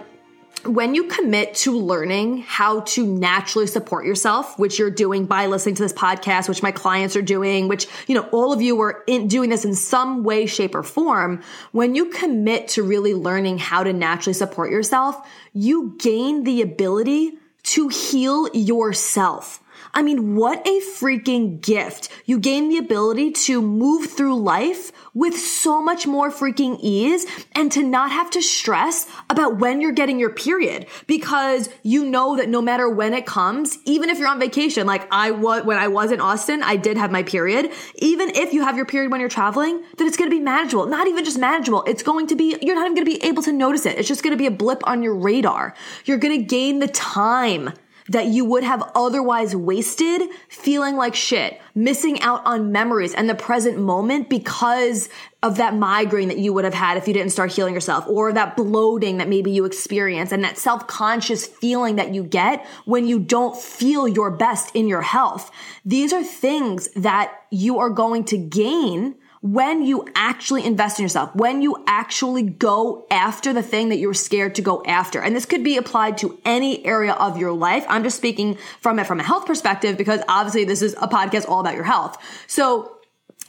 when 0.67 0.95
you 0.95 1.05
commit 1.05 1.55
to 1.55 1.77
learning 1.77 2.39
how 2.39 2.81
to 2.81 3.05
naturally 3.05 3.67
support 3.67 4.05
yourself, 4.05 4.57
which 4.59 4.77
you're 4.77 4.91
doing 4.91 5.25
by 5.25 5.47
listening 5.47 5.75
to 5.75 5.83
this 5.83 5.93
podcast, 5.93 6.49
which 6.49 6.61
my 6.61 6.71
clients 6.71 7.15
are 7.15 7.21
doing, 7.21 7.67
which, 7.67 7.87
you 8.07 8.15
know, 8.15 8.27
all 8.31 8.53
of 8.53 8.61
you 8.61 8.79
are 8.81 9.03
in 9.07 9.27
doing 9.27 9.49
this 9.49 9.65
in 9.65 9.73
some 9.73 10.23
way, 10.23 10.45
shape, 10.45 10.75
or 10.75 10.83
form. 10.83 11.41
When 11.71 11.95
you 11.95 12.09
commit 12.09 12.69
to 12.69 12.83
really 12.83 13.13
learning 13.13 13.57
how 13.57 13.83
to 13.83 13.93
naturally 13.93 14.33
support 14.33 14.71
yourself, 14.71 15.27
you 15.53 15.95
gain 15.97 16.43
the 16.43 16.61
ability 16.61 17.37
to 17.63 17.87
heal 17.89 18.47
yourself. 18.53 19.61
I 19.93 20.01
mean, 20.01 20.35
what 20.35 20.65
a 20.67 20.79
freaking 20.79 21.61
gift. 21.61 22.09
You 22.25 22.39
gain 22.39 22.69
the 22.69 22.77
ability 22.77 23.31
to 23.31 23.61
move 23.61 24.11
through 24.11 24.41
life 24.41 24.91
with 25.13 25.37
so 25.37 25.81
much 25.81 26.05
more 26.05 26.29
freaking 26.29 26.77
ease 26.81 27.25
and 27.55 27.71
to 27.71 27.83
not 27.83 28.11
have 28.11 28.29
to 28.31 28.41
stress 28.41 29.07
about 29.29 29.57
when 29.57 29.81
you're 29.81 29.91
getting 29.91 30.19
your 30.19 30.29
period 30.29 30.85
because 31.07 31.69
you 31.83 32.05
know 32.05 32.35
that 32.37 32.49
no 32.49 32.61
matter 32.61 32.87
when 32.89 33.13
it 33.13 33.25
comes, 33.25 33.77
even 33.85 34.09
if 34.09 34.19
you're 34.19 34.27
on 34.27 34.39
vacation, 34.39 34.85
like 34.85 35.07
I 35.11 35.31
was 35.31 35.63
when 35.65 35.77
I 35.77 35.87
was 35.87 36.11
in 36.11 36.21
Austin, 36.21 36.61
I 36.63 36.75
did 36.75 36.97
have 36.97 37.11
my 37.11 37.23
period. 37.23 37.71
Even 37.95 38.29
if 38.29 38.53
you 38.53 38.63
have 38.63 38.75
your 38.75 38.85
period 38.85 39.11
when 39.11 39.19
you're 39.19 39.29
traveling, 39.29 39.83
then 39.97 40.07
it's 40.07 40.17
going 40.17 40.29
to 40.29 40.35
be 40.35 40.41
manageable. 40.41 40.85
Not 40.85 41.07
even 41.07 41.25
just 41.25 41.39
manageable. 41.39 41.83
It's 41.87 42.03
going 42.03 42.27
to 42.27 42.35
be, 42.35 42.57
you're 42.61 42.75
not 42.75 42.85
even 42.85 42.95
going 42.95 43.05
to 43.05 43.19
be 43.19 43.23
able 43.25 43.43
to 43.43 43.51
notice 43.51 43.85
it. 43.85 43.97
It's 43.97 44.07
just 44.07 44.23
going 44.23 44.31
to 44.31 44.37
be 44.37 44.45
a 44.45 44.51
blip 44.51 44.87
on 44.87 45.01
your 45.01 45.15
radar. 45.15 45.73
You're 46.05 46.17
going 46.17 46.39
to 46.39 46.45
gain 46.45 46.79
the 46.79 46.87
time 46.87 47.73
that 48.09 48.27
you 48.27 48.45
would 48.45 48.63
have 48.63 48.89
otherwise 48.95 49.55
wasted 49.55 50.21
feeling 50.49 50.95
like 50.95 51.15
shit, 51.15 51.59
missing 51.75 52.21
out 52.21 52.41
on 52.45 52.71
memories 52.71 53.13
and 53.13 53.29
the 53.29 53.35
present 53.35 53.77
moment 53.77 54.29
because 54.29 55.09
of 55.43 55.57
that 55.57 55.75
migraine 55.75 56.29
that 56.29 56.37
you 56.37 56.51
would 56.51 56.65
have 56.65 56.73
had 56.73 56.97
if 56.97 57.07
you 57.07 57.13
didn't 57.13 57.31
start 57.31 57.51
healing 57.51 57.73
yourself 57.73 58.05
or 58.07 58.33
that 58.33 58.55
bloating 58.55 59.17
that 59.17 59.27
maybe 59.27 59.51
you 59.51 59.65
experience 59.65 60.31
and 60.31 60.43
that 60.43 60.57
self-conscious 60.57 61.45
feeling 61.45 61.97
that 61.97 62.13
you 62.13 62.23
get 62.23 62.65
when 62.85 63.07
you 63.07 63.19
don't 63.19 63.57
feel 63.57 64.07
your 64.07 64.31
best 64.31 64.75
in 64.75 64.87
your 64.87 65.01
health. 65.01 65.51
These 65.85 66.13
are 66.13 66.23
things 66.23 66.87
that 66.95 67.33
you 67.51 67.79
are 67.79 67.89
going 67.89 68.23
to 68.25 68.37
gain 68.37 69.15
when 69.53 69.83
you 69.83 70.05
actually 70.15 70.65
invest 70.65 70.99
in 70.99 71.03
yourself, 71.03 71.33
when 71.35 71.61
you 71.61 71.83
actually 71.87 72.43
go 72.43 73.05
after 73.09 73.53
the 73.53 73.63
thing 73.63 73.89
that 73.89 73.97
you're 73.97 74.13
scared 74.13 74.55
to 74.55 74.61
go 74.61 74.83
after. 74.85 75.21
And 75.21 75.35
this 75.35 75.45
could 75.45 75.63
be 75.63 75.77
applied 75.77 76.17
to 76.19 76.37
any 76.43 76.85
area 76.85 77.13
of 77.13 77.37
your 77.37 77.53
life. 77.53 77.85
I'm 77.87 78.03
just 78.03 78.17
speaking 78.17 78.57
from 78.81 78.99
it 78.99 79.07
from 79.07 79.19
a 79.19 79.23
health 79.23 79.45
perspective 79.45 79.97
because 79.97 80.21
obviously 80.27 80.65
this 80.65 80.81
is 80.81 80.93
a 80.93 81.07
podcast 81.07 81.47
all 81.47 81.59
about 81.59 81.75
your 81.75 81.83
health. 81.83 82.17
So 82.47 82.96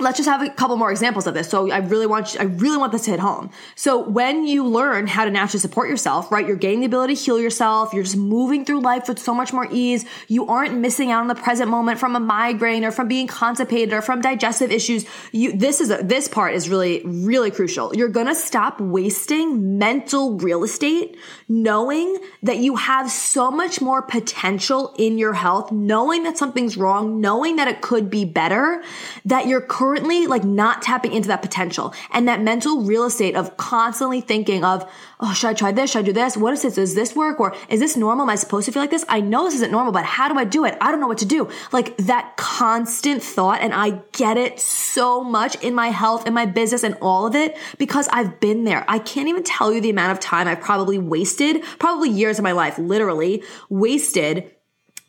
let's 0.01 0.17
just 0.17 0.29
have 0.29 0.43
a 0.43 0.51
couple 0.51 0.77
more 0.77 0.91
examples 0.91 1.27
of 1.27 1.35
this. 1.35 1.49
So 1.49 1.71
I 1.71 1.79
really 1.79 2.07
want 2.07 2.35
you, 2.35 2.41
I 2.41 2.45
really 2.45 2.77
want 2.77 2.93
this 2.93 3.05
to 3.07 3.11
hit 3.11 3.21
home. 3.21 3.51
So 3.75 3.99
when 3.99 4.47
you 4.47 4.67
learn 4.67 5.07
how 5.07 5.25
to 5.25 5.31
naturally 5.31 5.61
support 5.61 5.89
yourself, 5.89 6.31
right? 6.31 6.47
You're 6.47 6.57
gaining 6.57 6.81
the 6.81 6.87
ability 6.87 7.17
to 7.17 7.21
heal 7.21 7.41
yourself. 7.41 7.93
You're 7.93 8.05
just 8.05 8.17
moving 8.17 8.65
through 8.65 8.81
life 8.81 9.09
with 9.09 9.19
so 9.19 9.35
much 9.35 9.53
more 9.53 9.67
ease. 9.71 10.05
You 10.29 10.47
aren't 10.47 10.79
missing 10.79 11.11
out 11.11 11.23
on 11.23 11.29
the 11.29 11.35
present 11.35 11.69
moment 11.69 11.99
from 11.99 12.15
a 12.15 12.21
migraine 12.21 12.85
or 12.85 12.93
from 12.93 13.09
being 13.09 13.27
constipated 13.27 13.93
or 13.93 14.03
from 14.03 14.21
digestive 14.21 14.71
issues. 14.71 15.05
You, 15.33 15.57
this 15.57 15.81
is 15.81 15.91
a, 15.91 15.97
this 16.03 16.29
part 16.29 16.55
is 16.55 16.69
really, 16.69 17.03
really 17.05 17.51
crucial. 17.51 17.95
You're 17.95 18.09
going 18.09 18.27
to 18.27 18.35
stop 18.35 18.81
wasting 18.81 19.79
mental 19.79 20.39
real 20.39 20.63
estate 20.63 21.17
knowing 21.49 22.19
that 22.43 22.59
you 22.59 22.77
have 22.77 23.11
so 23.11 23.51
much 23.51 23.81
more 23.81 24.03
potential 24.03 24.95
in 24.99 25.19
your 25.19 25.33
health, 25.33 25.73
knowing 25.73 26.23
that 26.25 26.37
something's 26.37 26.77
wrong, 26.77 27.21
knowing 27.21 27.57
that 27.57 27.69
it 27.69 27.81
could 27.81 28.11
be 28.11 28.25
better, 28.25 28.83
that 29.25 29.47
you're 29.47 29.61
currently 29.89 30.27
like 30.27 30.45
not 30.45 30.83
tapping 30.83 31.13
into 31.13 31.29
that 31.29 31.41
potential 31.41 31.95
and 32.11 32.29
that 32.29 32.43
mental 32.43 32.83
real 32.83 33.05
estate 33.05 33.35
of 33.35 33.57
constantly 33.57 34.21
thinking 34.21 34.63
of, 34.63 34.87
oh, 35.19 35.33
should 35.33 35.49
I 35.49 35.55
try 35.55 35.73
this? 35.73 35.93
Should 35.93 36.01
I 36.01 36.03
do 36.03 36.13
this? 36.13 36.37
What 36.37 36.53
is 36.53 36.61
this? 36.61 36.75
Does 36.75 36.95
this 36.95 37.17
work? 37.17 37.41
Or 37.41 37.57
is 37.71 37.81
this 37.81 37.97
normal? 37.97 38.25
Am 38.25 38.31
I 38.31 38.35
supposed 38.35 38.67
to 38.67 38.73
feel 38.73 38.83
like 38.83 38.91
this? 38.91 39.07
I 39.09 39.21
know 39.21 39.45
this 39.45 39.55
isn't 39.55 39.73
normal, 39.73 39.93
but 39.93 40.05
how 40.05 40.29
do 40.29 40.39
I 40.39 40.45
do 40.45 40.67
it? 40.67 40.77
I 40.81 40.91
don't 40.91 41.01
know 41.01 41.07
what 41.07 41.19
to 41.19 41.25
do. 41.25 41.49
Like 41.73 41.97
that 41.97 42.37
constant 42.37 43.23
thought. 43.23 43.63
And 43.63 43.73
I 43.73 44.03
get 44.13 44.37
it 44.37 44.61
so 44.61 45.25
much 45.25 45.55
in 45.63 45.75
my 45.75 45.89
health, 45.89 46.27
in 46.27 46.35
my 46.35 46.45
business 46.45 46.83
and 46.83 46.97
all 47.01 47.27
of 47.27 47.35
it 47.35 47.57
because 47.79 48.09
I've 48.13 48.41
been 48.41 48.65
there. 48.65 48.85
I 48.89 48.99
can't 48.99 49.29
even 49.29 49.43
tell 49.43 49.73
you 49.73 49.81
the 49.81 49.91
amount 49.91 50.13
of 50.13 50.21
time 50.21 50.49
I've 50.49 50.61
probably 50.61 50.99
wasted, 50.99 51.63
probably 51.79 52.11
years 52.11 52.39
of 52.39 52.43
my 52.43 52.53
life, 52.53 52.79
literally 52.79 53.43
wasted 53.71 54.51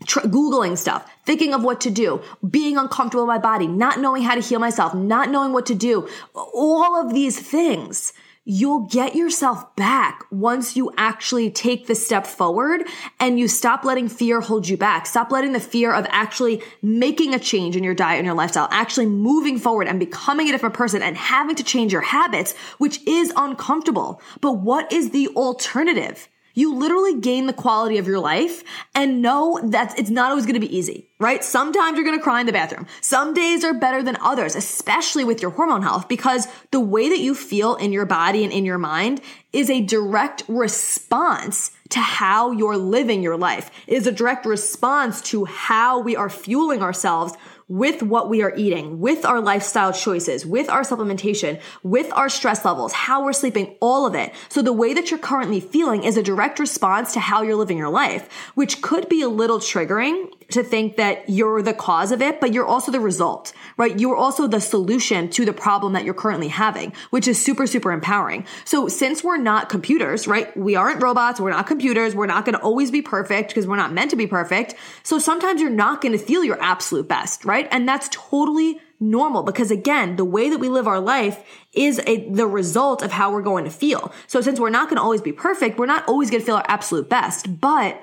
Tr- 0.05 0.21
Googling 0.21 0.77
stuff, 0.77 1.09
thinking 1.25 1.53
of 1.53 1.63
what 1.63 1.81
to 1.81 1.89
do, 1.89 2.21
being 2.49 2.77
uncomfortable 2.77 3.23
in 3.23 3.27
my 3.27 3.37
body, 3.37 3.67
not 3.67 3.99
knowing 3.99 4.23
how 4.23 4.35
to 4.35 4.41
heal 4.41 4.59
myself, 4.59 4.93
not 4.93 5.29
knowing 5.29 5.51
what 5.51 5.65
to 5.65 5.75
do, 5.75 6.07
all 6.33 6.95
of 6.95 7.13
these 7.13 7.37
things, 7.37 8.13
you'll 8.45 8.87
get 8.87 9.15
yourself 9.15 9.75
back 9.75 10.23
once 10.31 10.75
you 10.75 10.91
actually 10.97 11.51
take 11.51 11.85
the 11.85 11.93
step 11.93 12.25
forward 12.25 12.81
and 13.19 13.39
you 13.39 13.47
stop 13.47 13.83
letting 13.83 14.09
fear 14.09 14.41
hold 14.41 14.67
you 14.67 14.75
back. 14.75 15.05
Stop 15.05 15.31
letting 15.31 15.51
the 15.51 15.59
fear 15.59 15.93
of 15.93 16.07
actually 16.09 16.63
making 16.81 17.35
a 17.35 17.39
change 17.39 17.75
in 17.75 17.83
your 17.83 17.93
diet 17.93 18.17
and 18.17 18.25
your 18.25 18.33
lifestyle, 18.33 18.67
actually 18.71 19.05
moving 19.05 19.59
forward 19.59 19.87
and 19.87 19.99
becoming 19.99 20.49
a 20.49 20.51
different 20.51 20.73
person 20.73 21.03
and 21.03 21.15
having 21.15 21.55
to 21.55 21.63
change 21.63 21.91
your 21.91 22.01
habits, 22.01 22.55
which 22.79 23.05
is 23.05 23.31
uncomfortable. 23.35 24.19
But 24.41 24.53
what 24.53 24.91
is 24.91 25.11
the 25.11 25.27
alternative? 25.35 26.27
You 26.59 26.75
literally 26.75 27.21
gain 27.21 27.45
the 27.45 27.53
quality 27.53 27.99
of 27.99 28.05
your 28.05 28.19
life 28.19 28.65
and 28.93 29.21
know 29.21 29.61
that 29.63 29.97
it's 29.97 30.09
not 30.09 30.31
always 30.31 30.45
going 30.45 30.59
to 30.59 30.67
be 30.67 30.77
easy, 30.77 31.07
right? 31.17 31.41
Sometimes 31.41 31.95
you're 31.95 32.05
going 32.05 32.19
to 32.19 32.21
cry 32.21 32.41
in 32.41 32.47
the 32.47 32.51
bathroom. 32.51 32.85
Some 32.99 33.33
days 33.33 33.63
are 33.63 33.73
better 33.73 34.03
than 34.03 34.17
others, 34.19 34.57
especially 34.57 35.23
with 35.23 35.41
your 35.41 35.51
hormone 35.51 35.83
health, 35.83 36.09
because 36.09 36.49
the 36.71 36.81
way 36.81 37.07
that 37.07 37.19
you 37.19 37.33
feel 37.33 37.75
in 37.75 37.93
your 37.93 38.05
body 38.05 38.43
and 38.43 38.51
in 38.51 38.65
your 38.65 38.77
mind 38.77 39.21
is 39.53 39.69
a 39.69 39.79
direct 39.79 40.43
response 40.49 41.71
to 41.91 42.01
how 42.01 42.51
you're 42.51 42.77
living 42.77 43.23
your 43.23 43.37
life. 43.37 43.71
It 43.87 43.93
is 43.93 44.05
a 44.05 44.11
direct 44.11 44.45
response 44.45 45.21
to 45.31 45.45
how 45.45 46.01
we 46.01 46.17
are 46.17 46.29
fueling 46.29 46.83
ourselves 46.83 47.35
with 47.69 48.01
what 48.03 48.29
we 48.29 48.41
are 48.41 48.53
eating, 48.55 48.99
with 48.99 49.23
our 49.23 49.39
lifestyle 49.39 49.93
choices, 49.93 50.45
with 50.45 50.69
our 50.69 50.81
supplementation, 50.81 51.61
with 51.83 52.11
our 52.13 52.27
stress 52.27 52.65
levels, 52.65 52.91
how 52.91 53.23
we're 53.23 53.31
sleeping, 53.31 53.75
all 53.79 54.05
of 54.05 54.15
it. 54.15 54.33
So 54.49 54.61
the 54.61 54.73
way 54.73 54.93
that 54.95 55.11
you're 55.11 55.19
currently 55.19 55.59
feeling 55.59 56.03
is 56.03 56.17
a 56.17 56.23
direct 56.23 56.59
response 56.59 57.13
to 57.13 57.19
how 57.19 57.43
you're 57.43 57.55
living 57.55 57.77
your 57.77 57.89
life, 57.89 58.27
which 58.55 58.81
could 58.81 59.07
be 59.07 59.21
a 59.21 59.29
little 59.29 59.59
triggering 59.59 60.29
to 60.49 60.63
think 60.63 60.97
that 60.97 61.29
you're 61.29 61.61
the 61.61 61.73
cause 61.73 62.11
of 62.11 62.21
it, 62.23 62.41
but 62.41 62.53
you're 62.53 62.65
also 62.65 62.91
the 62.91 62.99
result, 62.99 63.53
right? 63.77 63.99
You're 63.99 64.15
also 64.15 64.47
the 64.47 64.59
solution 64.59 65.29
to 65.29 65.45
the 65.45 65.53
problem 65.53 65.93
that 65.93 66.03
you're 66.03 66.15
currently 66.15 66.47
having, 66.47 66.93
which 67.11 67.27
is 67.27 67.43
super, 67.43 67.67
super 67.67 67.91
empowering. 67.91 68.45
So 68.65 68.87
since 68.87 69.23
we're 69.23 69.37
not 69.37 69.69
computers, 69.69 70.27
right? 70.27 70.55
We 70.57 70.75
aren't 70.75 71.03
robots. 71.03 71.39
We're 71.39 71.51
not 71.51 71.67
computers. 71.67 72.15
We're 72.15 72.25
not 72.25 72.45
going 72.45 72.55
to 72.55 72.61
always 72.61 72.89
be 72.89 73.03
perfect 73.03 73.49
because 73.49 73.67
we're 73.67 73.75
not 73.75 73.93
meant 73.93 74.09
to 74.09 74.15
be 74.15 74.25
perfect. 74.25 74.73
So 75.03 75.19
sometimes 75.19 75.61
you're 75.61 75.69
not 75.69 76.01
going 76.01 76.13
to 76.13 76.17
feel 76.17 76.43
your 76.43 76.59
absolute 76.59 77.07
best, 77.07 77.45
right? 77.45 77.58
And 77.71 77.87
that's 77.87 78.09
totally 78.11 78.79
normal 78.99 79.43
because 79.43 79.71
again, 79.71 80.15
the 80.15 80.25
way 80.25 80.49
that 80.49 80.59
we 80.59 80.69
live 80.69 80.87
our 80.87 80.99
life 80.99 81.43
is 81.73 82.01
a, 82.05 82.29
the 82.29 82.47
result 82.47 83.01
of 83.01 83.11
how 83.11 83.31
we're 83.31 83.41
going 83.41 83.65
to 83.65 83.71
feel. 83.71 84.11
So 84.27 84.41
since 84.41 84.59
we're 84.59 84.69
not 84.69 84.89
going 84.89 84.97
to 84.97 85.03
always 85.03 85.21
be 85.21 85.31
perfect, 85.31 85.79
we're 85.79 85.85
not 85.85 86.07
always 86.07 86.29
going 86.29 86.41
to 86.41 86.45
feel 86.45 86.57
our 86.57 86.65
absolute 86.67 87.09
best, 87.09 87.59
but 87.59 88.01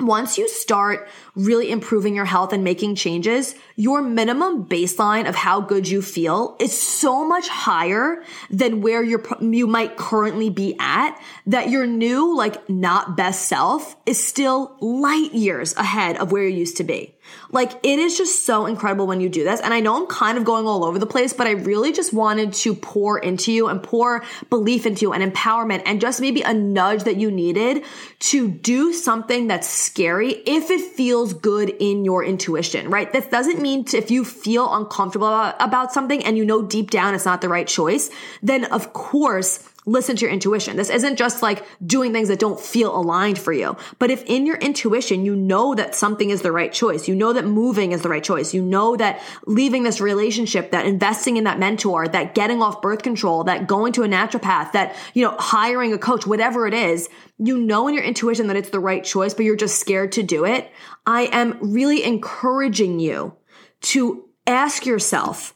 once 0.00 0.36
you 0.36 0.48
start 0.48 1.08
really 1.36 1.70
improving 1.70 2.16
your 2.16 2.24
health 2.24 2.52
and 2.52 2.64
making 2.64 2.96
changes, 2.96 3.54
your 3.76 4.02
minimum 4.02 4.64
baseline 4.64 5.28
of 5.28 5.36
how 5.36 5.60
good 5.60 5.88
you 5.88 6.02
feel 6.02 6.56
is 6.58 6.76
so 6.76 7.26
much 7.26 7.46
higher 7.48 8.24
than 8.50 8.80
where 8.80 9.04
you're, 9.04 9.22
you 9.40 9.68
might 9.68 9.96
currently 9.96 10.50
be 10.50 10.74
at 10.80 11.16
that 11.46 11.70
your 11.70 11.86
new, 11.86 12.36
like 12.36 12.68
not 12.68 13.16
best 13.16 13.46
self 13.46 13.94
is 14.04 14.22
still 14.22 14.76
light 14.80 15.32
years 15.32 15.76
ahead 15.76 16.16
of 16.16 16.32
where 16.32 16.42
you 16.42 16.58
used 16.58 16.76
to 16.78 16.84
be. 16.84 17.14
Like 17.50 17.72
it 17.82 17.98
is 17.98 18.16
just 18.16 18.44
so 18.44 18.66
incredible 18.66 19.06
when 19.06 19.20
you 19.20 19.28
do 19.28 19.44
this. 19.44 19.60
And 19.60 19.72
I 19.72 19.80
know 19.80 19.96
I'm 19.96 20.06
kind 20.06 20.38
of 20.38 20.44
going 20.44 20.66
all 20.66 20.84
over 20.84 20.98
the 20.98 21.06
place, 21.06 21.32
but 21.32 21.46
I 21.46 21.52
really 21.52 21.92
just 21.92 22.12
wanted 22.12 22.52
to 22.54 22.74
pour 22.74 23.18
into 23.18 23.52
you 23.52 23.68
and 23.68 23.82
pour 23.82 24.24
belief 24.50 24.86
into 24.86 25.02
you 25.02 25.12
and 25.12 25.32
empowerment 25.32 25.82
and 25.86 26.00
just 26.00 26.20
maybe 26.20 26.42
a 26.42 26.52
nudge 26.52 27.04
that 27.04 27.16
you 27.16 27.30
needed 27.30 27.84
to 28.20 28.48
do 28.48 28.92
something 28.92 29.46
that's 29.46 29.68
scary 29.68 30.32
if 30.32 30.70
it 30.70 30.80
feels 30.94 31.34
good 31.34 31.70
in 31.70 32.04
your 32.04 32.24
intuition, 32.24 32.90
right? 32.90 33.12
That 33.12 33.30
doesn't 33.30 33.60
mean 33.60 33.84
to, 33.86 33.98
if 33.98 34.10
you 34.10 34.24
feel 34.24 34.72
uncomfortable 34.74 35.28
about, 35.28 35.56
about 35.60 35.92
something 35.92 36.24
and 36.24 36.36
you 36.36 36.44
know 36.44 36.62
deep 36.62 36.90
down 36.90 37.14
it's 37.14 37.24
not 37.24 37.40
the 37.40 37.48
right 37.48 37.66
choice, 37.66 38.10
then 38.42 38.64
of 38.66 38.92
course 38.92 39.68
listen 39.86 40.16
to 40.16 40.24
your 40.24 40.32
intuition. 40.32 40.76
This 40.76 40.90
isn't 40.90 41.16
just 41.16 41.42
like 41.42 41.64
doing 41.84 42.12
things 42.12 42.28
that 42.28 42.38
don't 42.38 42.58
feel 42.58 42.94
aligned 42.94 43.38
for 43.38 43.52
you. 43.52 43.76
But 43.98 44.10
if 44.10 44.22
in 44.24 44.46
your 44.46 44.56
intuition, 44.56 45.24
you 45.24 45.36
know 45.36 45.74
that 45.74 45.94
something 45.94 46.30
is 46.30 46.42
the 46.42 46.52
right 46.52 46.72
choice, 46.72 47.06
you 47.08 47.14
know 47.14 47.32
that 47.32 47.44
moving 47.44 47.92
is 47.92 48.02
the 48.02 48.08
right 48.08 48.24
choice, 48.24 48.54
you 48.54 48.62
know 48.62 48.96
that 48.96 49.22
leaving 49.46 49.82
this 49.82 50.00
relationship, 50.00 50.70
that 50.70 50.86
investing 50.86 51.36
in 51.36 51.44
that 51.44 51.58
mentor, 51.58 52.08
that 52.08 52.34
getting 52.34 52.62
off 52.62 52.80
birth 52.80 53.02
control, 53.02 53.44
that 53.44 53.66
going 53.66 53.92
to 53.92 54.02
a 54.02 54.08
naturopath, 54.08 54.72
that, 54.72 54.96
you 55.12 55.22
know, 55.22 55.36
hiring 55.38 55.92
a 55.92 55.98
coach, 55.98 56.26
whatever 56.26 56.66
it 56.66 56.74
is, 56.74 57.08
you 57.38 57.58
know 57.58 57.88
in 57.88 57.94
your 57.94 58.04
intuition 58.04 58.46
that 58.46 58.56
it's 58.56 58.70
the 58.70 58.80
right 58.80 59.04
choice, 59.04 59.34
but 59.34 59.44
you're 59.44 59.56
just 59.56 59.78
scared 59.78 60.12
to 60.12 60.22
do 60.22 60.44
it. 60.44 60.70
I 61.04 61.22
am 61.32 61.58
really 61.60 62.04
encouraging 62.04 63.00
you 63.00 63.36
to 63.82 64.24
ask 64.46 64.86
yourself, 64.86 65.54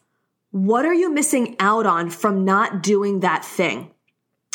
what 0.50 0.84
are 0.84 0.94
you 0.94 1.10
missing 1.10 1.56
out 1.60 1.86
on 1.86 2.10
from 2.10 2.44
not 2.44 2.82
doing 2.82 3.20
that 3.20 3.44
thing? 3.44 3.92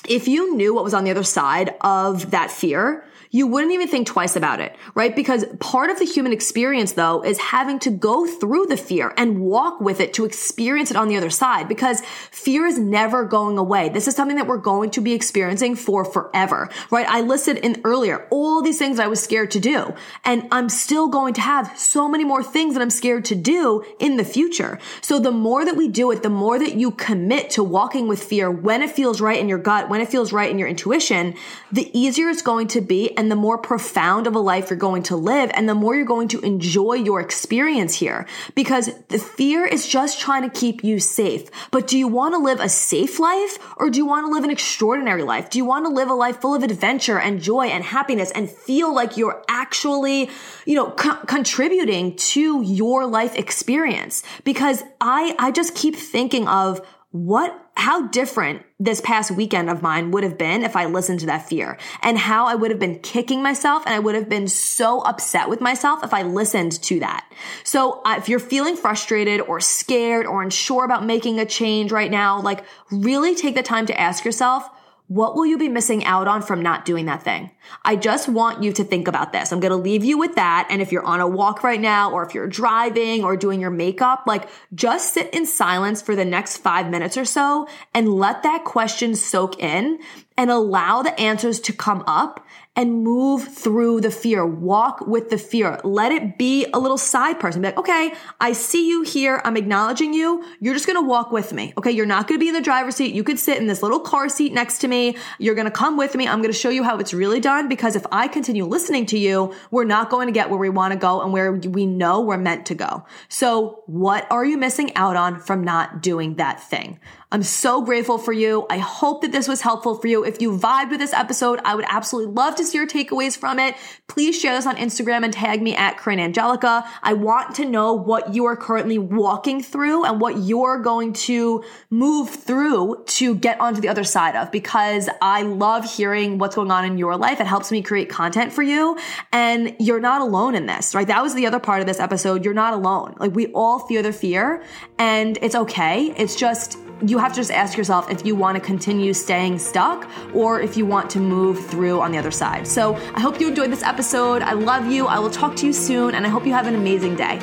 If 0.07 0.27
you 0.27 0.55
knew 0.55 0.73
what 0.73 0.83
was 0.83 0.93
on 0.93 1.03
the 1.03 1.11
other 1.11 1.23
side 1.23 1.75
of 1.81 2.31
that 2.31 2.51
fear, 2.51 3.03
you 3.33 3.47
wouldn't 3.47 3.73
even 3.73 3.87
think 3.87 4.05
twice 4.05 4.35
about 4.35 4.59
it, 4.59 4.75
right? 4.93 5.15
Because 5.15 5.43
part 5.59 5.89
of 5.89 5.97
the 5.97 6.05
human 6.05 6.31
experience 6.31 6.91
though 6.91 7.23
is 7.23 7.39
having 7.39 7.79
to 7.79 7.89
go 7.89 8.27
through 8.27 8.67
the 8.67 8.77
fear 8.77 9.11
and 9.17 9.41
walk 9.41 9.81
with 9.81 9.99
it 9.99 10.13
to 10.13 10.23
experience 10.23 10.91
it 10.91 10.97
on 10.97 11.07
the 11.07 11.17
other 11.17 11.31
side 11.31 11.67
because 11.67 12.01
fear 12.29 12.67
is 12.67 12.77
never 12.77 13.25
going 13.25 13.57
away. 13.57 13.89
This 13.89 14.07
is 14.07 14.15
something 14.15 14.37
that 14.37 14.45
we're 14.45 14.57
going 14.57 14.91
to 14.91 15.01
be 15.01 15.13
experiencing 15.13 15.75
for 15.75 16.05
forever, 16.05 16.69
right? 16.91 17.07
I 17.09 17.21
listed 17.21 17.57
in 17.57 17.81
earlier 17.83 18.27
all 18.29 18.61
these 18.61 18.77
things 18.77 18.99
I 18.99 19.07
was 19.07 19.21
scared 19.21 19.49
to 19.51 19.59
do 19.59 19.95
and 20.23 20.47
I'm 20.51 20.69
still 20.69 21.07
going 21.07 21.33
to 21.33 21.41
have 21.41 21.75
so 21.75 22.07
many 22.07 22.23
more 22.23 22.43
things 22.43 22.75
that 22.75 22.83
I'm 22.83 22.91
scared 22.91 23.25
to 23.25 23.35
do 23.35 23.83
in 23.97 24.17
the 24.17 24.25
future. 24.25 24.77
So 25.01 25.17
the 25.17 25.31
more 25.31 25.65
that 25.65 25.75
we 25.75 25.87
do 25.87 26.11
it, 26.11 26.21
the 26.21 26.29
more 26.29 26.59
that 26.59 26.75
you 26.75 26.91
commit 26.91 27.49
to 27.51 27.63
walking 27.63 28.07
with 28.07 28.23
fear 28.23 28.51
when 28.51 28.83
it 28.83 28.91
feels 28.91 29.19
right 29.19 29.39
in 29.39 29.49
your 29.49 29.57
gut, 29.57 29.89
when 29.89 30.01
it 30.01 30.09
feels 30.09 30.31
right 30.31 30.51
in 30.51 30.59
your 30.59 30.67
intuition, 30.67 31.33
the 31.71 31.89
easier 31.97 32.29
it's 32.29 32.43
going 32.43 32.67
to 32.67 32.81
be 32.81 33.17
and 33.23 33.31
the 33.31 33.37
more 33.37 33.57
profound 33.57 34.27
of 34.27 34.35
a 34.35 34.39
life 34.39 34.69
you're 34.69 34.77
going 34.77 35.01
to 35.01 35.15
live 35.15 35.49
and 35.53 35.69
the 35.69 35.73
more 35.73 35.95
you're 35.95 36.03
going 36.03 36.27
to 36.27 36.41
enjoy 36.41 36.95
your 36.95 37.21
experience 37.21 37.95
here 37.95 38.27
because 38.53 38.89
the 39.07 39.17
fear 39.17 39.65
is 39.65 39.87
just 39.87 40.19
trying 40.19 40.41
to 40.41 40.49
keep 40.49 40.83
you 40.83 40.99
safe. 40.99 41.49
But 41.71 41.87
do 41.87 41.97
you 41.97 42.09
want 42.09 42.33
to 42.33 42.37
live 42.37 42.59
a 42.59 42.67
safe 42.67 43.21
life 43.21 43.57
or 43.77 43.89
do 43.89 43.97
you 43.97 44.05
want 44.05 44.27
to 44.27 44.33
live 44.33 44.43
an 44.43 44.49
extraordinary 44.49 45.23
life? 45.23 45.49
Do 45.49 45.57
you 45.57 45.63
want 45.63 45.85
to 45.85 45.89
live 45.89 46.09
a 46.09 46.13
life 46.13 46.41
full 46.41 46.53
of 46.53 46.63
adventure 46.63 47.17
and 47.17 47.41
joy 47.41 47.67
and 47.67 47.81
happiness 47.81 48.29
and 48.31 48.49
feel 48.49 48.93
like 48.93 49.15
you're 49.15 49.41
actually, 49.47 50.29
you 50.65 50.75
know, 50.75 50.91
co- 50.91 51.23
contributing 51.25 52.17
to 52.17 52.61
your 52.61 53.05
life 53.05 53.35
experience? 53.37 54.21
Because 54.43 54.83
I, 54.99 55.33
I 55.39 55.51
just 55.51 55.75
keep 55.75 55.95
thinking 55.95 56.45
of 56.49 56.85
what 57.13 57.55
how 57.75 58.07
different 58.07 58.63
this 58.79 58.99
past 58.99 59.29
weekend 59.29 59.69
of 59.69 59.83
mine 59.83 60.09
would 60.09 60.23
have 60.23 60.35
been 60.35 60.63
if 60.63 60.75
I 60.75 60.85
listened 60.85 61.19
to 61.19 61.27
that 61.27 61.47
fear 61.47 61.77
and 62.01 62.17
how 62.17 62.47
I 62.47 62.55
would 62.55 62.71
have 62.71 62.79
been 62.79 62.99
kicking 62.99 63.43
myself 63.43 63.83
and 63.85 63.93
I 63.93 63.99
would 63.99 64.15
have 64.15 64.27
been 64.27 64.47
so 64.47 65.01
upset 65.01 65.47
with 65.47 65.61
myself 65.61 66.03
if 66.03 66.11
I 66.11 66.23
listened 66.23 66.71
to 66.83 66.99
that. 67.01 67.31
So 67.63 68.01
uh, 68.03 68.15
if 68.17 68.29
you're 68.29 68.39
feeling 68.39 68.75
frustrated 68.75 69.41
or 69.41 69.59
scared 69.59 70.25
or 70.25 70.41
unsure 70.41 70.85
about 70.85 71.05
making 71.05 71.39
a 71.39 71.45
change 71.45 71.91
right 71.91 72.09
now, 72.09 72.41
like 72.41 72.63
really 72.89 73.35
take 73.35 73.53
the 73.53 73.63
time 73.63 73.85
to 73.85 73.99
ask 73.99 74.25
yourself, 74.25 74.67
what 75.13 75.35
will 75.35 75.45
you 75.45 75.59
be 75.59 75.69
missing 75.69 76.03
out 76.05 76.27
on 76.27 76.41
from 76.41 76.63
not 76.63 76.85
doing 76.85 77.05
that 77.05 77.21
thing? 77.21 77.51
I 77.85 77.95
just 77.95 78.27
want 78.27 78.63
you 78.63 78.73
to 78.73 78.83
think 78.83 79.07
about 79.07 79.31
this. 79.31 79.51
I'm 79.51 79.59
going 79.59 79.69
to 79.69 79.77
leave 79.77 80.03
you 80.03 80.17
with 80.17 80.33
that. 80.35 80.65
And 80.71 80.81
if 80.81 80.91
you're 80.91 81.05
on 81.05 81.21
a 81.21 81.27
walk 81.27 81.63
right 81.63 81.79
now, 81.79 82.11
or 82.11 82.25
if 82.25 82.33
you're 82.33 82.47
driving 82.47 83.23
or 83.23 83.37
doing 83.37 83.61
your 83.61 83.69
makeup, 83.69 84.23
like 84.25 84.49
just 84.73 85.13
sit 85.13 85.31
in 85.31 85.45
silence 85.45 86.01
for 86.01 86.15
the 86.15 86.25
next 86.25 86.57
five 86.57 86.89
minutes 86.89 87.15
or 87.15 87.25
so 87.25 87.67
and 87.93 88.11
let 88.11 88.41
that 88.41 88.63
question 88.63 89.13
soak 89.13 89.59
in 89.59 89.99
and 90.35 90.49
allow 90.49 91.03
the 91.03 91.19
answers 91.19 91.59
to 91.59 91.73
come 91.73 92.03
up 92.07 92.43
and 92.75 93.03
move 93.03 93.47
through 93.47 94.01
the 94.01 94.09
fear. 94.09 94.45
Walk 94.45 95.05
with 95.05 95.29
the 95.29 95.37
fear. 95.37 95.79
Let 95.83 96.11
it 96.11 96.39
be 96.39 96.65
a 96.73 96.79
little 96.79 96.97
side 96.97 97.39
person. 97.39 97.61
Be 97.61 97.67
like, 97.67 97.77
okay, 97.77 98.13
I 98.41 98.53
see 98.53 98.89
you 98.89 99.03
here. 99.03 99.41
I'm 99.45 99.55
acknowledging 99.57 100.13
you. 100.13 100.43
You're 100.59 100.73
just 100.73 100.87
going 100.87 100.97
to 100.97 101.07
walk 101.07 101.31
with 101.31 101.53
me. 101.53 101.73
Okay. 101.77 101.91
You're 101.91 102.07
not 102.07 102.27
going 102.27 102.39
to 102.39 102.43
be 102.43 102.47
in 102.47 102.55
the 102.55 102.61
driver's 102.61 102.95
seat. 102.95 103.13
You 103.13 103.23
could 103.23 103.37
sit 103.37 103.59
in 103.59 103.67
this 103.67 103.83
little 103.83 103.99
car 103.99 104.27
seat 104.27 104.53
next 104.53 104.79
to 104.79 104.87
me. 104.87 105.15
You're 105.37 105.53
going 105.53 105.65
to 105.65 105.71
come 105.71 105.97
with 105.97 106.15
me. 106.15 106.27
I'm 106.27 106.39
going 106.39 106.51
to 106.51 106.57
show 106.57 106.69
you 106.69 106.83
how 106.83 106.97
it's 106.97 107.13
really 107.13 107.39
done 107.39 107.69
because 107.69 107.95
if 107.95 108.05
I 108.11 108.27
continue 108.27 108.65
listening 108.65 109.05
to 109.07 109.19
you, 109.19 109.53
we're 109.69 109.83
not 109.83 110.09
going 110.09 110.25
to 110.27 110.33
get 110.33 110.49
where 110.49 110.59
we 110.59 110.69
want 110.69 110.93
to 110.93 110.99
go 110.99 111.21
and 111.21 111.31
where 111.31 111.51
we 111.51 111.85
know 111.85 112.21
we're 112.21 112.37
meant 112.37 112.65
to 112.67 112.75
go. 112.75 113.05
So 113.29 113.83
what 113.85 114.25
are 114.31 114.43
you 114.43 114.57
missing 114.57 114.95
out 114.95 115.15
on 115.15 115.39
from 115.39 115.63
not 115.63 116.01
doing 116.01 116.35
that 116.35 116.63
thing? 116.63 116.99
I'm 117.33 117.41
so 117.41 117.81
grateful 117.81 118.19
for 118.19 118.31
you. 118.31 118.67
I 118.69 118.77
hope 118.77 119.23
that 119.23 119.31
this 119.31 119.47
was 119.47 119.59
helpful 119.59 119.95
for 119.95 120.05
you. 120.05 120.23
If 120.23 120.39
you 120.39 120.55
vibed 120.55 120.91
with 120.91 120.99
this 120.99 121.13
episode, 121.13 121.59
I 121.65 121.73
would 121.73 121.85
absolutely 121.89 122.31
love 122.31 122.55
to 122.57 122.63
see 122.63 122.77
your 122.77 122.85
takeaways 122.85 123.35
from 123.35 123.57
it. 123.57 123.75
Please 124.07 124.39
share 124.39 124.53
this 124.53 124.67
on 124.67 124.75
Instagram 124.75 125.23
and 125.23 125.33
tag 125.33 125.59
me 125.59 125.75
at 125.75 125.97
Corinne 125.97 126.19
Angelica. 126.19 126.87
I 127.01 127.13
want 127.13 127.55
to 127.55 127.65
know 127.65 127.93
what 127.93 128.35
you 128.35 128.45
are 128.45 128.55
currently 128.55 128.99
walking 128.99 129.63
through 129.63 130.05
and 130.05 130.21
what 130.21 130.43
you're 130.43 130.77
going 130.77 131.13
to 131.13 131.63
move 131.89 132.29
through 132.29 133.03
to 133.07 133.33
get 133.33 133.59
onto 133.59 133.81
the 133.81 133.89
other 133.89 134.03
side 134.03 134.35
of 134.35 134.51
because 134.51 135.09
I 135.19 135.41
love 135.41 135.91
hearing 135.91 136.37
what's 136.37 136.55
going 136.55 136.69
on 136.69 136.85
in 136.85 136.99
your 136.99 137.17
life. 137.17 137.41
It 137.41 137.47
helps 137.47 137.71
me 137.71 137.81
create 137.81 138.09
content 138.09 138.53
for 138.53 138.61
you 138.61 138.95
and 139.31 139.75
you're 139.79 139.99
not 139.99 140.21
alone 140.21 140.53
in 140.53 140.67
this, 140.67 140.93
right? 140.93 141.07
That 141.07 141.23
was 141.23 141.33
the 141.33 141.47
other 141.47 141.59
part 141.59 141.81
of 141.81 141.87
this 141.87 141.99
episode. 141.99 142.45
You're 142.45 142.53
not 142.53 142.75
alone. 142.75 143.15
Like 143.17 143.33
we 143.33 143.47
all 143.53 143.79
fear 143.79 144.03
the 144.03 144.13
fear 144.13 144.63
and 144.99 145.39
it's 145.41 145.55
okay. 145.55 146.13
It's 146.15 146.35
just 146.35 146.77
you 147.05 147.17
have 147.17 147.33
to 147.33 147.35
just 147.35 147.51
ask 147.51 147.77
yourself 147.77 148.09
if 148.09 148.25
you 148.25 148.35
want 148.35 148.55
to 148.55 148.61
continue 148.61 149.13
staying 149.13 149.59
stuck 149.59 150.09
or 150.33 150.61
if 150.61 150.77
you 150.77 150.85
want 150.85 151.09
to 151.09 151.19
move 151.19 151.65
through 151.67 151.99
on 152.01 152.11
the 152.11 152.17
other 152.17 152.31
side. 152.31 152.65
So 152.65 152.95
I 153.13 153.19
hope 153.19 153.39
you 153.41 153.49
enjoyed 153.49 153.71
this 153.71 153.83
episode. 153.83 154.41
I 154.41 154.53
love 154.53 154.89
you. 154.89 155.07
I 155.07 155.19
will 155.19 155.29
talk 155.29 155.55
to 155.57 155.65
you 155.65 155.73
soon, 155.73 156.15
and 156.15 156.25
I 156.25 156.29
hope 156.29 156.45
you 156.45 156.53
have 156.53 156.67
an 156.67 156.75
amazing 156.75 157.15
day. 157.15 157.39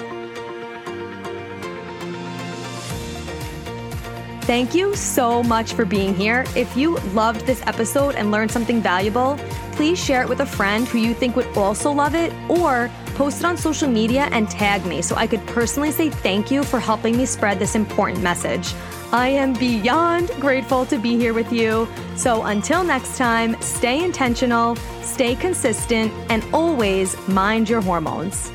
Thank 4.42 4.75
you 4.75 4.96
so 4.96 5.42
much 5.44 5.75
for 5.75 5.85
being 5.85 6.14
here. 6.14 6.44
If 6.57 6.77
you 6.77 6.96
loved 7.12 7.42
this 7.42 7.62
episode 7.66 8.16
and 8.16 8.33
learned 8.33 8.51
something 8.51 8.81
valuable, 8.81 9.38
please 9.73 10.03
share 10.03 10.23
it 10.23 10.29
with 10.29 10.40
a 10.40 10.46
friend 10.46 10.88
who 10.88 10.99
you 10.99 11.14
think 11.14 11.37
would 11.37 11.46
also 11.57 11.92
love 11.92 12.14
it 12.14 12.33
or 12.49 12.90
post 13.14 13.40
it 13.40 13.44
on 13.44 13.57
social 13.57 13.88
media 13.88 14.29
and 14.33 14.51
tag 14.51 14.85
me 14.87 15.03
so 15.03 15.14
I 15.14 15.27
could 15.27 15.46
personally 15.46 15.92
say 15.92 16.11
thank 16.11 16.51
you 16.51 16.64
for 16.64 16.81
helping 16.81 17.16
me 17.16 17.27
spread 17.27 17.59
this 17.59 17.75
important 17.77 18.23
message. 18.23 18.75
I 19.12 19.29
am 19.29 19.55
beyond 19.55 20.31
grateful 20.40 20.87
to 20.87 20.96
be 20.96 21.16
here 21.16 21.35
with 21.35 21.53
you. 21.53 21.88
So 22.14 22.44
until 22.44 22.85
next 22.85 23.18
time, 23.18 23.61
stay 23.61 24.05
intentional, 24.05 24.77
stay 25.03 25.35
consistent, 25.35 26.12
and 26.31 26.44
always 26.55 27.16
mind 27.27 27.68
your 27.68 27.81
hormones. 27.81 28.53